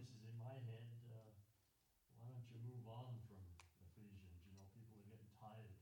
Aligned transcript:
voices 0.00 0.24
in 0.24 0.36
my 0.40 0.56
head, 0.64 0.88
uh, 1.12 1.28
why 2.16 2.24
don't 2.32 2.48
you 2.48 2.56
move 2.64 2.88
on 2.88 3.20
from 3.28 3.36
Ephesians? 3.84 4.32
You 4.48 4.56
know, 4.56 4.64
people 4.72 4.96
are 4.96 5.04
getting 5.04 5.28
tired. 5.36 5.76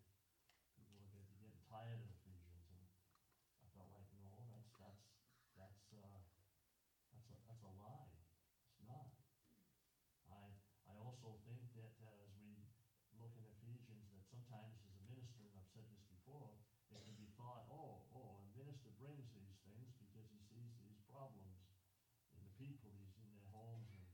People 0.75 0.99
are 0.99 1.07
getting, 1.15 1.31
getting 1.39 1.63
tired 1.71 2.03
of 2.03 2.11
Ephesians. 2.19 2.67
And 2.67 2.83
I 3.63 3.71
felt 3.79 3.95
like, 3.95 4.11
no, 4.19 4.35
that's, 4.51 4.75
that's, 4.75 5.07
that's, 5.55 5.87
uh, 5.95 6.19
that's 7.15 7.31
a, 7.31 7.37
that's 7.47 7.63
a 7.63 7.71
lie. 7.79 8.11
It's 8.75 8.83
not. 8.83 9.07
I, 10.27 10.51
I 10.91 10.99
also 10.99 11.39
think 11.47 11.63
that 11.79 11.95
uh, 12.03 12.27
as 12.27 12.35
we 12.43 12.59
look 13.23 13.31
in 13.39 13.47
Ephesians, 13.47 14.03
that 14.11 14.27
sometimes 14.35 14.75
as 14.83 14.99
a 14.99 15.03
minister, 15.07 15.47
and 15.47 15.55
I've 15.63 15.71
said 15.71 15.87
this 15.95 16.03
before, 16.11 16.59
it 16.91 17.07
can 17.07 17.15
be 17.15 17.31
thought, 17.39 17.71
oh, 17.71 18.03
oh, 18.19 18.43
a 18.43 18.51
minister 18.59 18.91
brings 18.99 19.31
these 19.31 19.55
things 19.63 19.95
because 20.03 20.27
he 20.27 20.43
sees 20.51 20.75
these 20.83 20.99
problems 21.07 21.55
in 22.35 22.43
the 22.43 22.55
people, 22.59 22.91
he's 22.99 23.15
in 23.19 23.31
their 23.35 23.51
homes, 23.51 23.91
and, 23.91 24.07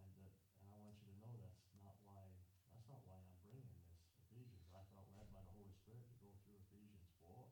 and, 0.00 0.10
uh, 0.16 0.32
and 0.64 0.66
I 0.72 0.76
want 0.80 0.96
you 1.04 1.12
to 1.12 1.16
know 1.20 1.36
that's 1.36 1.60
not 1.76 1.96
why, 2.00 2.24
that's 2.72 2.88
not 2.88 3.04
why 3.04 3.20
I'm 3.20 3.36
bringing 3.44 3.68
this 3.84 4.00
Ephesians. 4.16 4.72
I 4.72 4.80
felt 4.88 5.12
led 5.12 5.28
by 5.34 5.44
the 5.44 5.52
Holy 5.52 5.74
Spirit 5.76 6.08
to 6.08 6.16
go 6.24 6.32
through 6.40 6.56
Ephesians 6.70 7.10
4. 7.20 7.44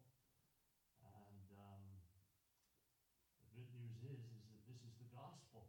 And 1.05 1.47
um, 1.59 1.83
the 3.45 3.51
good 3.53 3.69
news 3.77 4.01
is, 4.01 4.23
is 4.33 4.43
that 4.49 4.62
this 4.73 4.89
is 4.89 4.97
the 4.97 5.12
gospel 5.12 5.69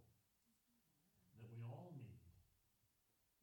that 1.35 1.47
we 1.51 1.59
all 1.67 1.91
need. 1.91 2.23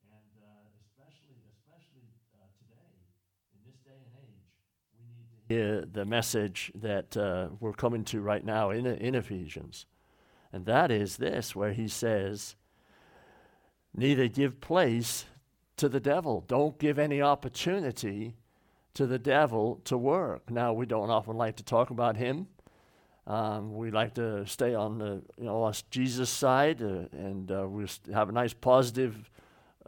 And 0.08 0.33
uh, 0.41 0.72
especially, 0.80 1.36
especially 1.53 2.08
uh, 2.33 2.48
today, 2.56 2.97
in 3.53 3.61
this 3.69 3.77
day 3.84 4.00
and 4.00 4.25
age, 4.25 4.48
we 4.97 5.05
need 5.12 5.28
to 5.28 5.41
hear 5.53 5.84
the 5.84 6.06
message 6.06 6.72
that 6.75 7.14
uh, 7.16 7.48
we're 7.61 7.75
coming 7.75 8.05
to 8.05 8.20
right 8.20 8.44
now 8.44 8.70
in, 8.70 8.86
in 8.86 9.14
Ephesians. 9.14 9.84
And 10.53 10.64
that 10.64 10.91
is 10.91 11.19
this, 11.19 11.55
where 11.55 11.72
he 11.72 11.88
says, 11.88 12.56
Neither 13.94 14.28
give 14.28 14.61
place 14.61 15.27
to 15.77 15.88
the 15.88 16.00
devil. 16.00 16.44
Don't 16.47 16.78
give 16.78 16.98
any 16.98 17.20
opportunity 17.20 18.36
to 18.94 19.06
the 19.06 19.19
devil 19.19 19.81
to 19.84 19.98
work. 19.98 20.50
Now, 20.50 20.72
we 20.72 20.86
don't 20.86 21.11
often 21.11 21.36
like 21.36 21.56
to 21.56 21.64
talk 21.64 21.91
about 21.91 22.16
him. 22.16 22.47
Um, 23.31 23.77
we 23.77 23.92
like 23.92 24.14
to 24.14 24.45
stay 24.45 24.75
on 24.75 24.98
the 24.98 25.23
you 25.39 25.45
know 25.45 25.62
us 25.62 25.83
Jesus 25.89 26.28
side, 26.28 26.83
uh, 26.83 27.06
and 27.12 27.48
uh, 27.53 27.64
we 27.69 27.87
have 28.12 28.28
a 28.28 28.33
nice 28.33 28.53
positive 28.53 29.31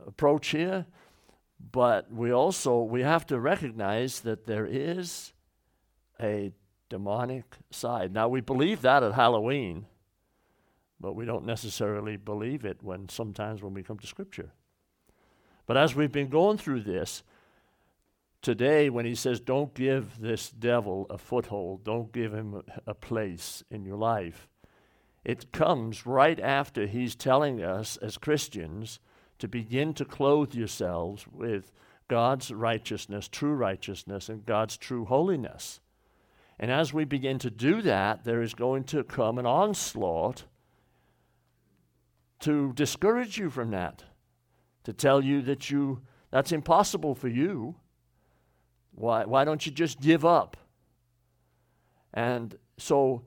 approach 0.06 0.50
here. 0.50 0.86
But 1.72 2.12
we 2.12 2.30
also 2.30 2.82
we 2.82 3.02
have 3.02 3.26
to 3.26 3.40
recognize 3.40 4.20
that 4.20 4.46
there 4.46 4.64
is 4.64 5.32
a 6.20 6.52
demonic 6.88 7.56
side. 7.72 8.12
Now 8.12 8.28
we 8.28 8.40
believe 8.40 8.82
that 8.82 9.02
at 9.02 9.14
Halloween, 9.14 9.86
but 11.00 11.16
we 11.16 11.24
don't 11.24 11.44
necessarily 11.44 12.16
believe 12.16 12.64
it 12.64 12.80
when 12.80 13.08
sometimes 13.08 13.60
when 13.60 13.74
we 13.74 13.82
come 13.82 13.98
to 13.98 14.06
Scripture. 14.06 14.52
But 15.66 15.76
as 15.76 15.96
we've 15.96 16.12
been 16.12 16.28
going 16.28 16.58
through 16.58 16.82
this, 16.82 17.24
today 18.42 18.90
when 18.90 19.06
he 19.06 19.14
says, 19.14 19.40
Don't 19.40 19.74
give 19.74 20.18
this 20.20 20.50
devil 20.50 21.06
a 21.08 21.16
foothold, 21.16 21.84
don't 21.84 22.12
give 22.12 22.34
him 22.34 22.62
a, 22.86 22.94
place 22.94 23.64
in 23.70 23.84
your 23.84 23.96
life, 23.96 24.48
it 25.24 25.52
comes 25.52 26.04
right 26.04 26.38
after 26.40 26.86
he's 26.86 27.14
telling 27.14 27.62
us 27.62 27.96
as 27.98 28.18
Christians 28.18 28.98
to 29.38 29.48
begin 29.48 29.94
to 29.94 30.04
clothe 30.04 30.54
yourselves 30.54 31.26
with 31.32 31.72
God's 32.08 32.50
righteousness, 32.50 33.28
true 33.28 33.54
righteousness, 33.54 34.28
and 34.28 34.44
God's 34.44 34.76
true 34.76 35.04
holiness. 35.04 35.80
And 36.58 36.70
as 36.70 36.92
we 36.92 37.04
begin 37.04 37.38
to 37.38 37.50
do 37.50 37.82
that, 37.82 38.24
there 38.24 38.42
is 38.42 38.54
going 38.54 38.84
to 38.84 39.02
come 39.02 39.38
an 39.38 39.46
onslaught 39.46 40.44
to 42.40 42.72
discourage 42.74 43.38
you 43.38 43.48
from 43.48 43.70
that, 43.70 44.04
to 44.84 44.92
tell 44.92 45.24
you 45.24 45.42
that 45.42 45.70
you 45.70 46.02
that's 46.32 46.50
impossible 46.50 47.14
for 47.14 47.28
you. 47.28 47.76
Why, 48.94 49.24
why 49.24 49.44
don't 49.44 49.64
you 49.64 49.72
just 49.72 50.00
give 50.00 50.24
up? 50.24 50.56
And 52.14 52.56
so, 52.76 53.22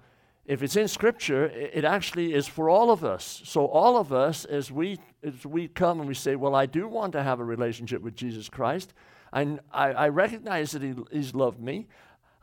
if 0.46 0.62
it's 0.62 0.76
in 0.76 0.88
Scripture, 0.88 1.46
it, 1.46 1.84
actually 1.84 2.34
is 2.34 2.48
for 2.48 2.70
all 2.70 2.92
of 2.92 3.04
us. 3.04 3.42
So, 3.46 3.66
all 3.66 3.98
of 3.98 4.14
us, 4.14 4.46
as 4.46 4.72
we, 4.72 5.00
as 5.24 5.46
we 5.46 5.68
come 5.68 6.00
and 6.00 6.08
we 6.08 6.14
say, 6.14 6.36
Well, 6.36 6.54
I 6.54 6.68
do 6.68 6.88
want 6.88 7.14
to 7.14 7.24
have 7.24 7.40
a 7.40 7.44
relationship 7.44 8.02
with 8.02 8.16
Jesus 8.16 8.48
Christ, 8.48 8.94
I, 9.34 9.58
I, 9.72 9.92
I 9.92 10.10
recognize 10.10 10.72
that 10.72 10.84
he, 10.84 10.94
He's 11.12 11.34
loved 11.34 11.60
me. 11.60 11.88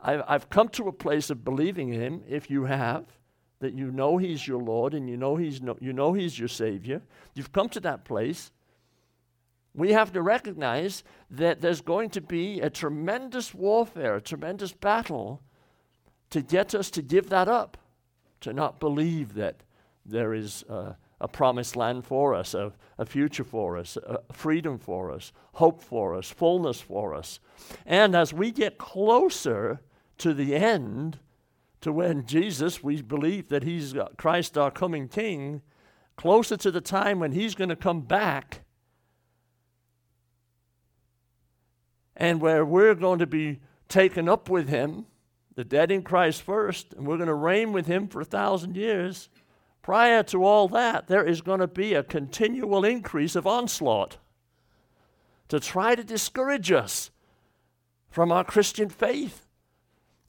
I, 0.01 0.21
I've 0.27 0.49
come 0.49 0.67
to 0.69 0.89
a 0.89 0.91
place 0.91 1.29
of 1.29 1.45
believing 1.45 1.93
in 1.93 2.01
Him, 2.01 2.23
if 2.27 2.49
you 2.49 2.65
have, 2.65 3.05
that 3.59 3.73
you 3.73 3.89
know 3.89 4.17
He's 4.17 4.45
your 4.45 4.61
Lord 4.61 4.93
and 4.93 5.09
you 5.09 5.15
know 5.15 5.37
He's, 5.37 5.61
no, 5.61 5.77
you 5.79 5.93
know 5.93 6.11
he's 6.11 6.37
your 6.37 6.49
Savior. 6.49 7.01
You've 7.35 7.53
come 7.53 7.69
to 7.69 7.79
that 7.81 8.03
place 8.03 8.51
we 9.75 9.93
have 9.93 10.13
to 10.13 10.21
recognize 10.21 11.03
that 11.31 11.61
there's 11.61 11.81
going 11.81 12.09
to 12.11 12.21
be 12.21 12.61
a 12.61 12.69
tremendous 12.69 13.53
warfare, 13.53 14.15
a 14.15 14.21
tremendous 14.21 14.71
battle 14.71 15.41
to 16.29 16.41
get 16.41 16.75
us 16.75 16.89
to 16.91 17.01
give 17.01 17.29
that 17.29 17.47
up, 17.47 17.77
to 18.41 18.53
not 18.53 18.79
believe 18.79 19.33
that 19.33 19.63
there 20.05 20.33
is 20.33 20.63
a, 20.69 20.95
a 21.19 21.27
promised 21.27 21.75
land 21.75 22.05
for 22.05 22.35
us, 22.35 22.53
a, 22.53 22.71
a 22.97 23.05
future 23.05 23.43
for 23.43 23.77
us, 23.77 23.97
freedom 24.31 24.77
for 24.77 25.11
us, 25.11 25.31
hope 25.53 25.81
for 25.81 26.15
us, 26.15 26.29
fullness 26.29 26.81
for 26.81 27.13
us. 27.13 27.39
And 27.85 28.15
as 28.15 28.33
we 28.33 28.51
get 28.51 28.77
closer 28.77 29.81
to 30.19 30.33
the 30.33 30.55
end, 30.55 31.19
to 31.81 31.91
when 31.91 32.25
Jesus, 32.25 32.83
we 32.83 33.01
believe 33.01 33.49
that 33.49 33.63
He's 33.63 33.95
uh, 33.95 34.07
Christ, 34.17 34.57
our 34.57 34.71
coming 34.71 35.07
King, 35.07 35.61
closer 36.15 36.57
to 36.57 36.71
the 36.71 36.81
time 36.81 37.19
when 37.19 37.31
He's 37.31 37.55
going 37.55 37.69
to 37.69 37.75
come 37.75 38.01
back 38.01 38.62
and 42.15 42.41
where 42.41 42.65
we're 42.65 42.95
going 42.95 43.19
to 43.19 43.27
be 43.27 43.59
taken 43.87 44.29
up 44.29 44.49
with 44.49 44.69
him, 44.69 45.05
the 45.55 45.63
dead 45.63 45.91
in 45.91 46.03
Christ 46.03 46.41
first, 46.41 46.93
and 46.93 47.05
we're 47.05 47.17
going 47.17 47.27
to 47.27 47.33
reign 47.33 47.73
with 47.73 47.87
him 47.87 48.07
for 48.07 48.21
a 48.21 48.25
thousand 48.25 48.75
years. 48.75 49.29
Prior 49.81 50.23
to 50.23 50.43
all 50.43 50.67
that, 50.69 51.07
there 51.07 51.25
is 51.25 51.41
going 51.41 51.59
to 51.59 51.67
be 51.67 51.93
a 51.93 52.03
continual 52.03 52.85
increase 52.85 53.35
of 53.35 53.45
onslaught 53.45 54.17
to 55.49 55.59
try 55.59 55.93
to 55.93 56.03
discourage 56.03 56.71
us 56.71 57.11
from 58.09 58.31
our 58.31 58.43
Christian 58.43 58.89
faith. 58.89 59.47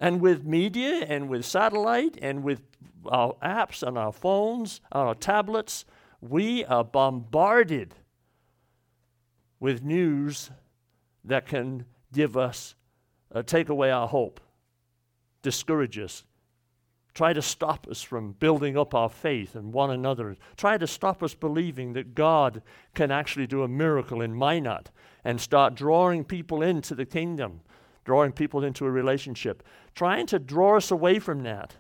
And 0.00 0.20
with 0.20 0.44
media 0.44 1.04
and 1.08 1.28
with 1.28 1.44
satellite 1.44 2.18
and 2.20 2.42
with 2.42 2.62
our 3.06 3.36
apps 3.42 3.86
on 3.86 3.96
our 3.96 4.12
phones, 4.12 4.80
on 4.90 5.06
our 5.06 5.14
tablets, 5.14 5.84
we 6.20 6.64
are 6.64 6.84
bombarded 6.84 7.94
with 9.60 9.82
news 9.82 10.50
that 11.24 11.46
can 11.46 11.84
give 12.12 12.36
us, 12.36 12.74
uh, 13.34 13.42
take 13.42 13.68
away 13.68 13.90
our 13.90 14.08
hope, 14.08 14.40
discourage 15.42 15.98
us, 15.98 16.24
try 17.14 17.32
to 17.32 17.42
stop 17.42 17.86
us 17.88 18.02
from 18.02 18.32
building 18.32 18.76
up 18.76 18.94
our 18.94 19.08
faith 19.08 19.54
in 19.54 19.72
one 19.72 19.90
another, 19.90 20.36
try 20.56 20.76
to 20.76 20.86
stop 20.86 21.22
us 21.22 21.34
believing 21.34 21.92
that 21.92 22.14
God 22.14 22.62
can 22.94 23.10
actually 23.10 23.46
do 23.46 23.62
a 23.62 23.68
miracle 23.68 24.20
in 24.20 24.34
Minot 24.34 24.90
and 25.24 25.40
start 25.40 25.74
drawing 25.74 26.24
people 26.24 26.62
into 26.62 26.94
the 26.94 27.06
kingdom, 27.06 27.60
drawing 28.04 28.32
people 28.32 28.64
into 28.64 28.84
a 28.84 28.90
relationship, 28.90 29.62
trying 29.94 30.26
to 30.26 30.38
draw 30.38 30.76
us 30.76 30.90
away 30.90 31.18
from 31.18 31.42
that. 31.44 31.76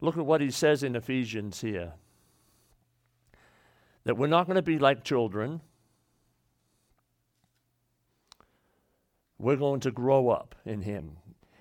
Look 0.00 0.16
at 0.16 0.26
what 0.26 0.40
he 0.40 0.50
says 0.50 0.82
in 0.82 0.96
Ephesians 0.96 1.60
here 1.60 1.92
that 4.04 4.18
we're 4.18 4.26
not 4.26 4.46
going 4.46 4.56
to 4.56 4.62
be 4.62 4.78
like 4.78 5.02
children 5.02 5.60
we're 9.38 9.56
going 9.56 9.80
to 9.80 9.90
grow 9.90 10.28
up 10.28 10.54
in 10.64 10.82
Him. 10.82 11.16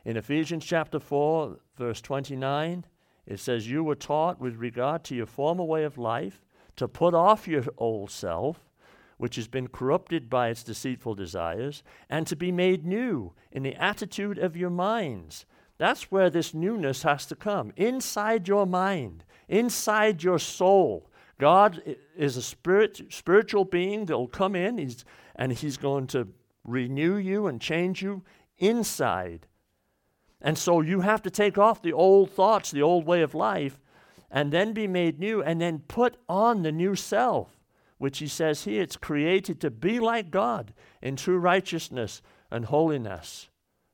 In 0.06 0.18
Ephesians 0.18 0.66
chapter 0.66 1.00
4, 1.00 1.58
verse 1.78 2.02
29, 2.02 2.86
it 3.26 3.40
says, 3.40 3.70
You 3.70 3.84
were 3.84 3.96
taught 3.96 4.40
with 4.40 4.56
regard 4.58 5.04
to 5.06 5.16
your 5.16 5.26
former 5.26 5.64
way 5.64 5.84
of 5.84 5.98
life 5.98 6.44
to 6.76 6.88
put 6.88 7.14
off 7.14 7.48
your 7.48 7.64
old 7.78 8.12
self, 8.12 8.70
which 9.18 9.36
has 9.38 9.48
been 9.48 9.68
corrupted 9.68 10.30
by 10.30 10.50
its 10.50 10.64
deceitful 10.64 11.16
desires, 11.16 11.84
and 12.10 12.28
to 12.28 12.36
be 12.36 12.52
made 12.52 12.86
new 12.86 13.34
in 13.52 13.64
the 13.64 13.76
attitude 13.76 14.38
of 14.38 14.58
your 14.58 14.70
minds. 14.70 15.46
That's 15.78 16.12
where 16.12 16.30
this 16.30 16.54
newness 16.54 17.04
has 17.04 17.26
to 17.28 17.36
come. 17.36 17.72
Inside 17.76 18.48
your 18.48 18.66
mind, 18.66 19.24
inside 19.48 20.24
your 20.24 20.40
soul. 20.40 21.10
God 21.40 21.82
is 22.16 22.38
a 22.38 22.42
spirit, 22.42 23.02
spiritual 23.10 23.66
being 23.66 24.06
that 24.06 24.18
will 24.18 24.28
come 24.28 24.56
in 24.56 24.78
he's, 24.78 25.04
and 25.36 25.52
He's 25.52 25.78
going 25.78 26.08
to 26.08 26.28
renew 26.64 27.16
you 27.16 27.48
and 27.48 27.60
change 27.62 28.02
you 28.02 28.24
inside. 28.58 29.48
And 30.42 30.58
so 30.58 30.82
you 30.82 31.02
have 31.02 31.22
to 31.24 31.30
take 31.30 31.58
off 31.58 31.82
the 31.82 31.94
old 31.94 32.32
thoughts, 32.32 32.72
the 32.72 32.82
old 32.82 33.06
way 33.06 33.22
of 33.22 33.34
life, 33.34 33.80
and 34.30 34.52
then 34.52 34.74
be 34.74 34.88
made 34.88 35.20
new, 35.20 35.42
and 35.42 35.62
then 35.62 35.80
put 35.88 36.18
on 36.28 36.64
the 36.64 36.72
new 36.72 36.96
self, 36.96 37.60
which 37.98 38.20
he 38.20 38.28
says 38.28 38.64
here 38.64 38.82
it's 38.82 38.98
created 38.98 39.62
to 39.62 39.72
be 39.72 40.00
like 40.00 40.32
God 40.32 40.74
in 41.02 41.16
true 41.16 41.38
righteousness 41.38 42.22
and 42.52 42.66
holiness. 42.66 43.50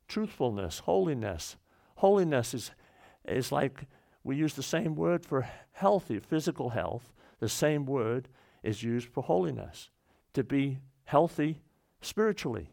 Truthfulness, 0.08 0.80
holiness. 0.80 1.56
Holiness 1.96 2.54
is, 2.54 2.72
is 3.26 3.52
like 3.52 3.86
we 4.24 4.36
use 4.36 4.54
the 4.54 4.64
same 4.64 4.96
word 4.96 5.26
for 5.26 5.48
healthy, 5.74 6.20
physical 6.20 6.70
health. 6.70 7.12
The 7.40 7.50
same 7.50 7.86
word 7.86 8.28
is 8.64 8.82
used 8.82 9.10
for 9.10 9.24
holiness. 9.24 9.90
To 10.34 10.44
be 10.44 10.80
healthy 11.04 11.62
spiritually. 12.02 12.70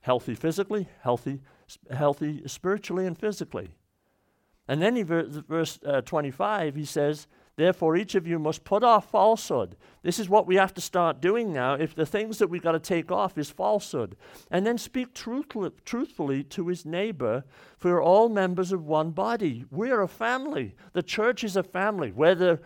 Healthy 0.00 0.34
physically, 0.34 0.88
healthy, 1.02 1.40
healthy 1.90 2.42
spiritually 2.46 3.06
and 3.06 3.18
physically. 3.18 3.70
And 4.68 4.80
then 4.82 4.96
in 4.96 5.06
verse 5.06 5.78
uh, 5.84 6.02
25, 6.02 6.74
he 6.74 6.84
says, 6.84 7.26
Therefore, 7.58 7.96
each 7.96 8.14
of 8.14 8.24
you 8.24 8.38
must 8.38 8.62
put 8.62 8.84
off 8.84 9.10
falsehood. 9.10 9.76
This 10.04 10.20
is 10.20 10.28
what 10.28 10.46
we 10.46 10.54
have 10.54 10.72
to 10.74 10.80
start 10.80 11.20
doing 11.20 11.52
now. 11.52 11.74
If 11.74 11.92
the 11.92 12.06
things 12.06 12.38
that 12.38 12.48
we've 12.48 12.62
got 12.62 12.72
to 12.72 12.78
take 12.78 13.10
off 13.10 13.36
is 13.36 13.50
falsehood, 13.50 14.16
and 14.48 14.64
then 14.64 14.78
speak 14.78 15.12
truthfully, 15.12 15.72
truthfully 15.84 16.44
to 16.44 16.68
his 16.68 16.86
neighbor, 16.86 17.42
for 17.76 17.94
we're 17.94 18.02
all 18.02 18.28
members 18.28 18.70
of 18.70 18.84
one 18.84 19.10
body. 19.10 19.64
We're 19.72 20.02
a 20.02 20.08
family. 20.08 20.76
The 20.92 21.02
church 21.02 21.42
is 21.42 21.56
a 21.56 21.64
family. 21.64 22.12
Whether 22.12 22.62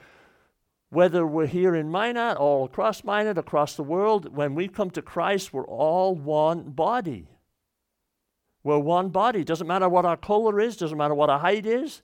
whether 0.92 1.26
we're 1.26 1.46
here 1.46 1.74
in 1.74 1.90
Minot, 1.90 2.36
all 2.36 2.66
across 2.66 3.02
Minot, 3.02 3.38
across 3.38 3.76
the 3.76 3.82
world, 3.82 4.36
when 4.36 4.54
we 4.54 4.68
come 4.68 4.90
to 4.90 5.00
Christ, 5.00 5.50
we're 5.50 5.66
all 5.66 6.14
one 6.14 6.64
body. 6.64 7.30
We're 8.62 8.78
one 8.78 9.08
body. 9.08 9.42
Doesn't 9.42 9.66
matter 9.66 9.88
what 9.88 10.04
our 10.04 10.18
color 10.18 10.60
is, 10.60 10.76
doesn't 10.76 10.98
matter 10.98 11.14
what 11.14 11.30
our 11.30 11.38
height 11.38 11.64
is, 11.64 12.02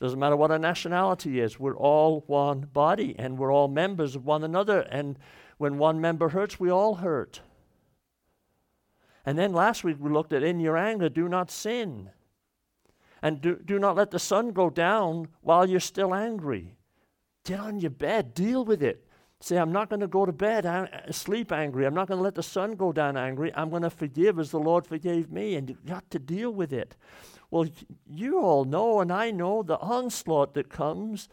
doesn't 0.00 0.18
matter 0.18 0.36
what 0.36 0.50
our 0.50 0.58
nationality 0.58 1.38
is. 1.38 1.60
We're 1.60 1.76
all 1.76 2.24
one 2.26 2.60
body 2.72 3.14
and 3.18 3.36
we're 3.36 3.52
all 3.52 3.68
members 3.68 4.16
of 4.16 4.24
one 4.24 4.42
another. 4.42 4.80
And 4.80 5.18
when 5.58 5.76
one 5.76 6.00
member 6.00 6.30
hurts, 6.30 6.58
we 6.58 6.70
all 6.70 6.94
hurt. 6.94 7.42
And 9.26 9.38
then 9.38 9.52
last 9.52 9.84
week 9.84 9.98
we 10.00 10.10
looked 10.10 10.32
at 10.32 10.42
in 10.42 10.60
your 10.60 10.78
anger, 10.78 11.10
do 11.10 11.28
not 11.28 11.50
sin. 11.50 12.08
And 13.20 13.42
do, 13.42 13.56
do 13.56 13.78
not 13.78 13.96
let 13.96 14.12
the 14.12 14.18
sun 14.18 14.52
go 14.52 14.70
down 14.70 15.28
while 15.42 15.68
you're 15.68 15.78
still 15.78 16.14
angry. 16.14 16.77
Get 17.48 17.60
on 17.60 17.80
your 17.80 17.90
bed, 17.90 18.34
deal 18.34 18.62
with 18.62 18.82
it. 18.82 19.06
Say, 19.40 19.56
I'm 19.56 19.72
not 19.72 19.88
going 19.88 20.00
to 20.00 20.06
go 20.06 20.26
to 20.26 20.32
bed, 20.32 20.66
ang- 20.66 20.90
sleep 21.12 21.50
angry. 21.50 21.86
I'm 21.86 21.94
not 21.94 22.06
going 22.06 22.18
to 22.18 22.22
let 22.22 22.34
the 22.34 22.42
sun 22.42 22.72
go 22.72 22.92
down 22.92 23.16
angry. 23.16 23.50
I'm 23.54 23.70
going 23.70 23.84
to 23.84 23.88
forgive 23.88 24.38
as 24.38 24.50
the 24.50 24.58
Lord 24.58 24.86
forgave 24.86 25.32
me. 25.32 25.54
And 25.54 25.66
you've 25.66 25.86
got 25.86 26.10
to 26.10 26.18
deal 26.18 26.50
with 26.50 26.74
it. 26.74 26.94
Well, 27.50 27.66
you 28.06 28.38
all 28.38 28.66
know, 28.66 29.00
and 29.00 29.10
I 29.10 29.30
know, 29.30 29.62
the 29.62 29.78
onslaught 29.78 30.52
that 30.54 30.68
comes 30.68 31.30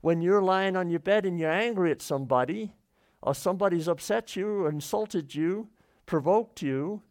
when 0.00 0.20
you're 0.20 0.42
lying 0.42 0.74
on 0.74 0.90
your 0.90 0.98
bed 0.98 1.24
and 1.24 1.38
you're 1.38 1.52
angry 1.52 1.92
at 1.92 2.02
somebody, 2.02 2.74
or 3.22 3.32
somebody's 3.32 3.86
upset 3.86 4.34
you, 4.34 4.64
or 4.64 4.68
insulted 4.68 5.32
you, 5.32 5.68
provoked 6.06 6.60
you, 6.60 7.02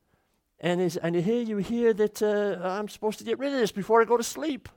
and, 0.60 0.82
is, 0.82 0.98
and 0.98 1.16
here 1.16 1.42
you 1.42 1.56
hear 1.58 1.94
that 1.94 2.22
uh, 2.22 2.60
I'm 2.68 2.90
supposed 2.90 3.18
to 3.20 3.24
get 3.24 3.40
rid 3.40 3.54
of 3.54 3.60
this 3.60 3.72
before 3.72 4.02
I 4.02 4.06
go 4.06 4.18
to 4.18 4.24
sleep. 4.24 4.68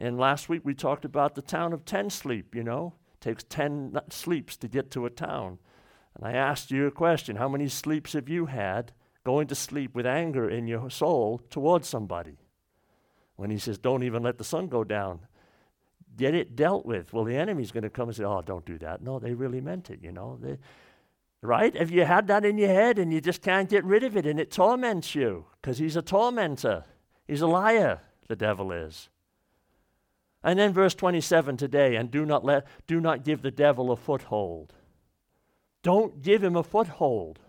And 0.00 0.18
last 0.18 0.48
week 0.48 0.62
we 0.64 0.74
talked 0.74 1.04
about 1.04 1.34
the 1.34 1.42
town 1.42 1.74
of 1.74 1.84
10 1.84 2.08
sleep, 2.08 2.54
you 2.54 2.64
know. 2.64 2.94
Takes 3.20 3.44
10 3.44 4.00
sleeps 4.08 4.56
to 4.56 4.66
get 4.66 4.90
to 4.92 5.04
a 5.04 5.10
town. 5.10 5.58
And 6.16 6.26
I 6.26 6.32
asked 6.32 6.70
you 6.70 6.86
a 6.86 6.90
question 6.90 7.36
How 7.36 7.50
many 7.50 7.68
sleeps 7.68 8.14
have 8.14 8.26
you 8.26 8.46
had 8.46 8.92
going 9.24 9.46
to 9.48 9.54
sleep 9.54 9.94
with 9.94 10.06
anger 10.06 10.48
in 10.48 10.66
your 10.66 10.88
soul 10.88 11.42
towards 11.50 11.86
somebody? 11.86 12.38
When 13.36 13.50
he 13.50 13.58
says, 13.58 13.76
Don't 13.76 14.02
even 14.02 14.22
let 14.22 14.38
the 14.38 14.44
sun 14.44 14.68
go 14.68 14.84
down, 14.84 15.20
get 16.16 16.34
it 16.34 16.56
dealt 16.56 16.86
with. 16.86 17.12
Well, 17.12 17.24
the 17.24 17.36
enemy's 17.36 17.70
going 17.70 17.82
to 17.82 17.90
come 17.90 18.08
and 18.08 18.16
say, 18.16 18.24
Oh, 18.24 18.40
don't 18.40 18.64
do 18.64 18.78
that. 18.78 19.02
No, 19.02 19.18
they 19.18 19.34
really 19.34 19.60
meant 19.60 19.90
it, 19.90 20.00
you 20.02 20.12
know. 20.12 20.38
They, 20.40 20.56
right? 21.42 21.76
If 21.76 21.90
you 21.90 22.06
had 22.06 22.26
that 22.28 22.46
in 22.46 22.56
your 22.56 22.68
head 22.68 22.98
and 22.98 23.12
you 23.12 23.20
just 23.20 23.42
can't 23.42 23.68
get 23.68 23.84
rid 23.84 24.02
of 24.02 24.16
it 24.16 24.24
and 24.24 24.40
it 24.40 24.50
torments 24.50 25.14
you 25.14 25.44
because 25.60 25.76
he's 25.76 25.96
a 25.96 26.02
tormentor, 26.02 26.86
he's 27.28 27.42
a 27.42 27.46
liar, 27.46 28.00
the 28.28 28.36
devil 28.36 28.72
is. 28.72 29.10
And 30.42 30.58
then 30.58 30.72
verse 30.72 30.94
27 30.94 31.56
today, 31.56 31.96
and 31.96 32.10
do 32.10 32.24
not 32.24 32.44
let 32.44 32.66
do 32.86 33.00
not 33.00 33.24
give 33.24 33.42
the 33.42 33.50
devil 33.50 33.92
a 33.92 33.96
foothold. 33.96 34.72
Don't 35.82 36.22
give 36.22 36.42
him 36.42 36.56
a 36.56 36.62
foothold. 36.62 37.40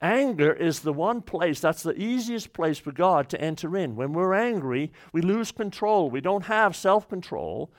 Anger 0.00 0.52
is 0.52 0.80
the 0.80 0.92
one 0.92 1.22
place, 1.22 1.58
that's 1.58 1.82
the 1.82 2.00
easiest 2.00 2.52
place 2.52 2.78
for 2.78 2.92
God 2.92 3.28
to 3.30 3.40
enter 3.40 3.76
in. 3.76 3.96
When 3.96 4.12
we're 4.12 4.34
angry, 4.34 4.92
we 5.12 5.22
lose 5.22 5.50
control. 5.50 6.08
We 6.08 6.20
don't 6.20 6.44
have 6.44 6.76
self 6.76 7.08
control. 7.08 7.72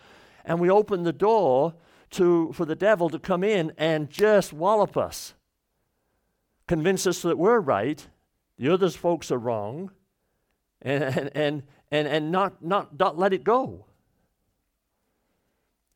And 0.43 0.59
we 0.59 0.69
open 0.69 1.03
the 1.03 1.13
door 1.13 1.75
to, 2.11 2.51
for 2.53 2.65
the 2.65 2.75
devil 2.75 3.09
to 3.09 3.19
come 3.19 3.43
in 3.43 3.71
and 3.77 4.09
just 4.09 4.51
wallop 4.51 4.97
us, 4.97 5.35
convince 6.67 7.05
us 7.05 7.21
that 7.21 7.37
we're 7.37 7.59
right, 7.59 8.07
the 8.57 8.73
other 8.73 8.89
folks 8.89 9.31
are 9.31 9.37
wrong, 9.37 9.91
and, 10.81 11.29
and, 11.35 11.63
and, 11.91 12.07
and 12.07 12.31
not, 12.31 12.63
not, 12.63 12.97
not 12.97 13.17
let 13.17 13.33
it 13.33 13.43
go. 13.43 13.85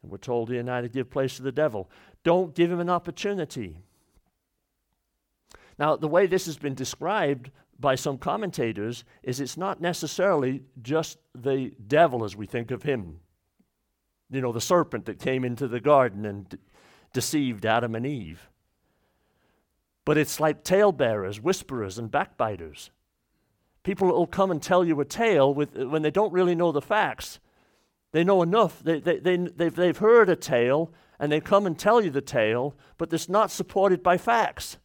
And 0.02 0.12
we're 0.12 0.18
told 0.18 0.50
here 0.50 0.64
now 0.64 0.82
to 0.82 0.90
give 0.90 1.10
place 1.10 1.38
to 1.38 1.44
the 1.44 1.52
devil. 1.52 1.90
Don't 2.24 2.54
give 2.54 2.72
him 2.72 2.80
an 2.80 2.90
opportunity. 2.90 3.80
Now, 5.80 5.96
the 5.96 6.08
way 6.08 6.28
this 6.28 6.46
has 6.46 6.58
been 6.58 6.76
described 6.76 7.52
by 7.80 7.96
some 7.96 8.18
commentators 8.18 9.04
is 9.24 9.40
it's 9.40 9.58
not 9.58 9.82
necessarily 9.82 10.64
just 10.82 11.18
the 11.34 11.74
devil 11.88 12.24
as 12.24 12.36
we 12.36 12.46
think 12.46 12.72
of 12.72 12.84
him. 12.84 13.20
You 14.30 14.42
know, 14.42 14.52
the 14.52 14.62
serpent 14.62 15.06
that 15.06 15.20
came 15.20 15.44
into 15.44 15.68
the 15.68 15.80
garden 15.80 16.26
and 16.26 16.48
de- 16.50 16.58
deceived 17.14 17.66
Adam 17.66 17.96
and 17.96 18.06
Eve. 18.06 18.50
But 20.06 20.18
it's 20.18 20.40
like 20.40 20.64
talebearers, 20.64 21.40
whisperers, 21.40 21.98
and 21.98 22.12
backbiters. 22.12 22.92
People 23.84 24.08
will 24.08 24.28
come 24.28 24.50
and 24.50 24.62
tell 24.62 24.86
you 24.86 25.00
a 25.02 25.06
tale 25.06 25.54
with, 25.54 25.76
when 25.76 26.02
they 26.02 26.12
don't 26.12 26.34
really 26.34 26.56
know 26.56 26.72
the 26.72 26.82
facts. 26.82 27.40
They 28.14 28.24
know 28.24 28.42
enough. 28.42 28.82
They, 28.82 29.00
they, 29.00 29.20
they, 29.20 29.38
they've, 29.38 29.76
they've 29.76 29.98
heard 29.98 30.30
a 30.30 30.36
tale 30.36 30.92
and 31.20 31.32
they 31.32 31.40
come 31.40 31.66
and 31.66 31.78
tell 31.78 32.02
you 32.02 32.10
the 32.10 32.22
tale, 32.22 32.76
but 32.98 33.12
it's 33.14 33.30
not 33.30 33.52
supported 33.52 34.02
by 34.02 34.18
facts. 34.18 34.78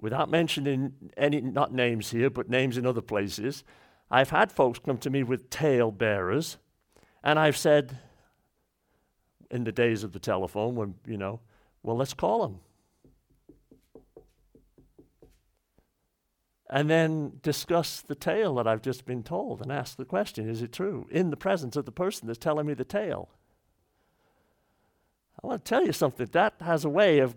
Without 0.00 0.30
mentioning 0.30 0.92
any, 1.16 1.40
not 1.40 1.72
names 1.72 2.10
here, 2.10 2.30
but 2.30 2.48
names 2.48 2.76
in 2.76 2.86
other 2.86 3.00
places, 3.00 3.64
I've 4.10 4.30
had 4.30 4.52
folks 4.52 4.78
come 4.78 4.98
to 4.98 5.10
me 5.10 5.22
with 5.22 5.50
tale 5.50 5.90
bearers, 5.90 6.56
and 7.22 7.38
I've 7.38 7.56
said, 7.56 7.98
in 9.50 9.64
the 9.64 9.72
days 9.72 10.04
of 10.04 10.12
the 10.12 10.20
telephone, 10.20 10.76
when, 10.76 10.94
you 11.04 11.16
know, 11.16 11.40
well, 11.82 11.96
let's 11.96 12.14
call 12.14 12.42
them. 12.42 12.60
And 16.70 16.90
then 16.90 17.32
discuss 17.42 18.02
the 18.02 18.14
tale 18.14 18.54
that 18.56 18.66
I've 18.66 18.82
just 18.82 19.06
been 19.06 19.22
told 19.22 19.62
and 19.62 19.72
ask 19.72 19.96
the 19.96 20.04
question 20.04 20.48
is 20.48 20.62
it 20.62 20.72
true? 20.72 21.06
In 21.10 21.30
the 21.30 21.36
presence 21.36 21.76
of 21.76 21.86
the 21.86 21.92
person 21.92 22.26
that's 22.26 22.38
telling 22.38 22.66
me 22.66 22.74
the 22.74 22.84
tale. 22.84 23.30
I 25.42 25.46
want 25.46 25.64
to 25.64 25.68
tell 25.68 25.86
you 25.86 25.92
something. 25.92 26.28
That 26.32 26.54
has 26.60 26.84
a 26.84 26.88
way 26.88 27.20
of 27.20 27.36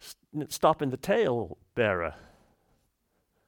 st- 0.00 0.52
stopping 0.52 0.90
the 0.90 0.96
tale 0.96 1.58
bearer 1.74 2.14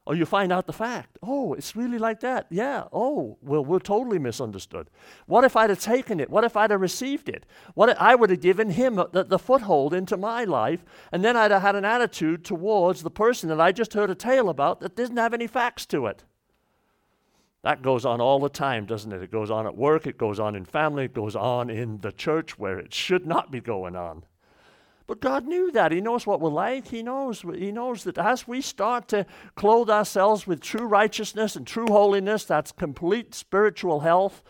or 0.08 0.14
you 0.14 0.24
find 0.24 0.50
out 0.50 0.66
the 0.66 0.72
fact. 0.72 1.18
Oh, 1.22 1.52
it's 1.52 1.76
really 1.76 1.98
like 1.98 2.20
that. 2.20 2.46
Yeah. 2.48 2.84
Oh, 2.94 3.36
well, 3.42 3.62
we're 3.62 3.78
totally 3.78 4.18
misunderstood. 4.18 4.88
What 5.26 5.44
if 5.44 5.54
I'd 5.54 5.68
have 5.68 5.80
taken 5.80 6.18
it? 6.18 6.30
What 6.30 6.44
if 6.44 6.56
I'd 6.56 6.70
have 6.70 6.80
received 6.80 7.28
it? 7.28 7.44
What 7.74 7.94
I 8.00 8.14
would 8.14 8.30
have 8.30 8.40
given 8.40 8.70
him 8.70 8.94
the, 8.94 9.26
the 9.28 9.38
foothold 9.38 9.92
into 9.92 10.16
my 10.16 10.44
life, 10.44 10.82
and 11.12 11.22
then 11.22 11.36
I'd 11.36 11.50
have 11.50 11.60
had 11.60 11.76
an 11.76 11.84
attitude 11.84 12.42
towards 12.42 13.02
the 13.02 13.10
person 13.10 13.50
that 13.50 13.60
I 13.60 13.70
just 13.70 13.92
heard 13.92 14.08
a 14.08 14.14
tale 14.14 14.48
about 14.48 14.80
that 14.80 14.96
didn't 14.96 15.18
have 15.18 15.34
any 15.34 15.46
facts 15.46 15.84
to 15.86 16.06
it. 16.06 16.24
That 17.62 17.82
goes 17.82 18.06
on 18.06 18.18
all 18.18 18.40
the 18.40 18.48
time, 18.48 18.86
doesn't 18.86 19.12
it? 19.12 19.22
It 19.22 19.30
goes 19.30 19.50
on 19.50 19.66
at 19.66 19.76
work, 19.76 20.06
it 20.06 20.16
goes 20.16 20.40
on 20.40 20.54
in 20.54 20.64
family, 20.64 21.04
it 21.04 21.12
goes 21.12 21.36
on 21.36 21.68
in 21.68 21.98
the 21.98 22.12
church 22.12 22.58
where 22.58 22.78
it 22.78 22.94
should 22.94 23.26
not 23.26 23.50
be 23.50 23.60
going 23.60 23.94
on. 23.94 24.24
But 25.08 25.20
God 25.20 25.46
knew 25.46 25.72
that. 25.72 25.90
He 25.90 26.02
knows 26.02 26.26
what 26.26 26.38
we're 26.38 26.50
like. 26.50 26.88
He 26.88 27.02
knows, 27.02 27.40
he 27.40 27.72
knows 27.72 28.04
that 28.04 28.18
as 28.18 28.46
we 28.46 28.60
start 28.60 29.08
to 29.08 29.24
clothe 29.56 29.88
ourselves 29.88 30.46
with 30.46 30.60
true 30.60 30.86
righteousness 30.86 31.56
and 31.56 31.66
true 31.66 31.86
holiness, 31.86 32.44
that's 32.44 32.72
complete 32.72 33.34
spiritual 33.34 34.00
health. 34.00 34.42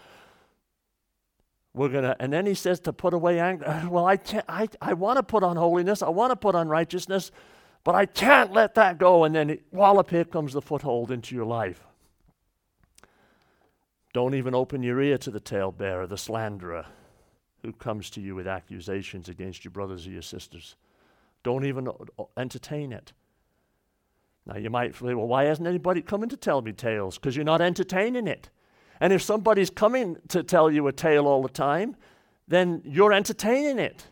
We're 1.74 1.90
gonna, 1.90 2.16
and 2.18 2.32
then 2.32 2.44
he 2.44 2.54
says 2.54 2.80
to 2.80 2.92
put 2.92 3.14
away 3.14 3.38
anger. 3.38 3.84
Well, 3.88 4.04
I 4.04 4.16
can't. 4.16 4.44
I, 4.48 4.68
I 4.82 4.94
want 4.94 5.18
to 5.18 5.22
put 5.22 5.44
on 5.44 5.56
holiness. 5.56 6.02
I 6.02 6.08
want 6.08 6.32
to 6.32 6.36
put 6.36 6.56
on 6.56 6.68
righteousness, 6.68 7.30
but 7.84 7.94
I 7.94 8.06
can't 8.06 8.52
let 8.52 8.74
that 8.74 8.98
go. 8.98 9.22
And 9.22 9.36
then, 9.36 9.50
it, 9.50 9.62
wallop! 9.70 10.10
Here 10.10 10.24
comes 10.24 10.54
the 10.54 10.60
foothold 10.60 11.12
into 11.12 11.36
your 11.36 11.46
life. 11.46 11.86
Don't 14.12 14.34
even 14.34 14.56
open 14.56 14.82
your 14.82 15.00
ear 15.00 15.18
to 15.18 15.30
the 15.30 15.38
talebearer, 15.38 16.08
the 16.08 16.18
slanderer 16.18 16.86
who 17.68 17.72
comes 17.74 18.08
to 18.08 18.20
you 18.20 18.34
with 18.34 18.46
accusations 18.46 19.28
against 19.28 19.62
your 19.62 19.70
brothers 19.72 20.06
or 20.06 20.10
your 20.10 20.22
sisters. 20.22 20.74
Don't 21.42 21.66
even 21.66 21.88
entertain 22.38 22.92
it. 22.92 23.12
Now, 24.46 24.56
you 24.56 24.70
might 24.70 24.94
say, 24.96 25.12
well, 25.12 25.26
why 25.26 25.44
hasn't 25.44 25.68
anybody 25.68 26.00
coming 26.00 26.30
to 26.30 26.36
tell 26.36 26.62
me 26.62 26.72
tales? 26.72 27.18
Because 27.18 27.36
you're 27.36 27.44
not 27.44 27.60
entertaining 27.60 28.26
it. 28.26 28.48
And 29.00 29.12
if 29.12 29.20
somebody's 29.20 29.68
coming 29.68 30.16
to 30.28 30.42
tell 30.42 30.70
you 30.70 30.86
a 30.88 30.92
tale 30.92 31.26
all 31.26 31.42
the 31.42 31.50
time, 31.50 31.94
then 32.48 32.80
you're 32.86 33.12
entertaining 33.12 33.78
it. 33.78 34.06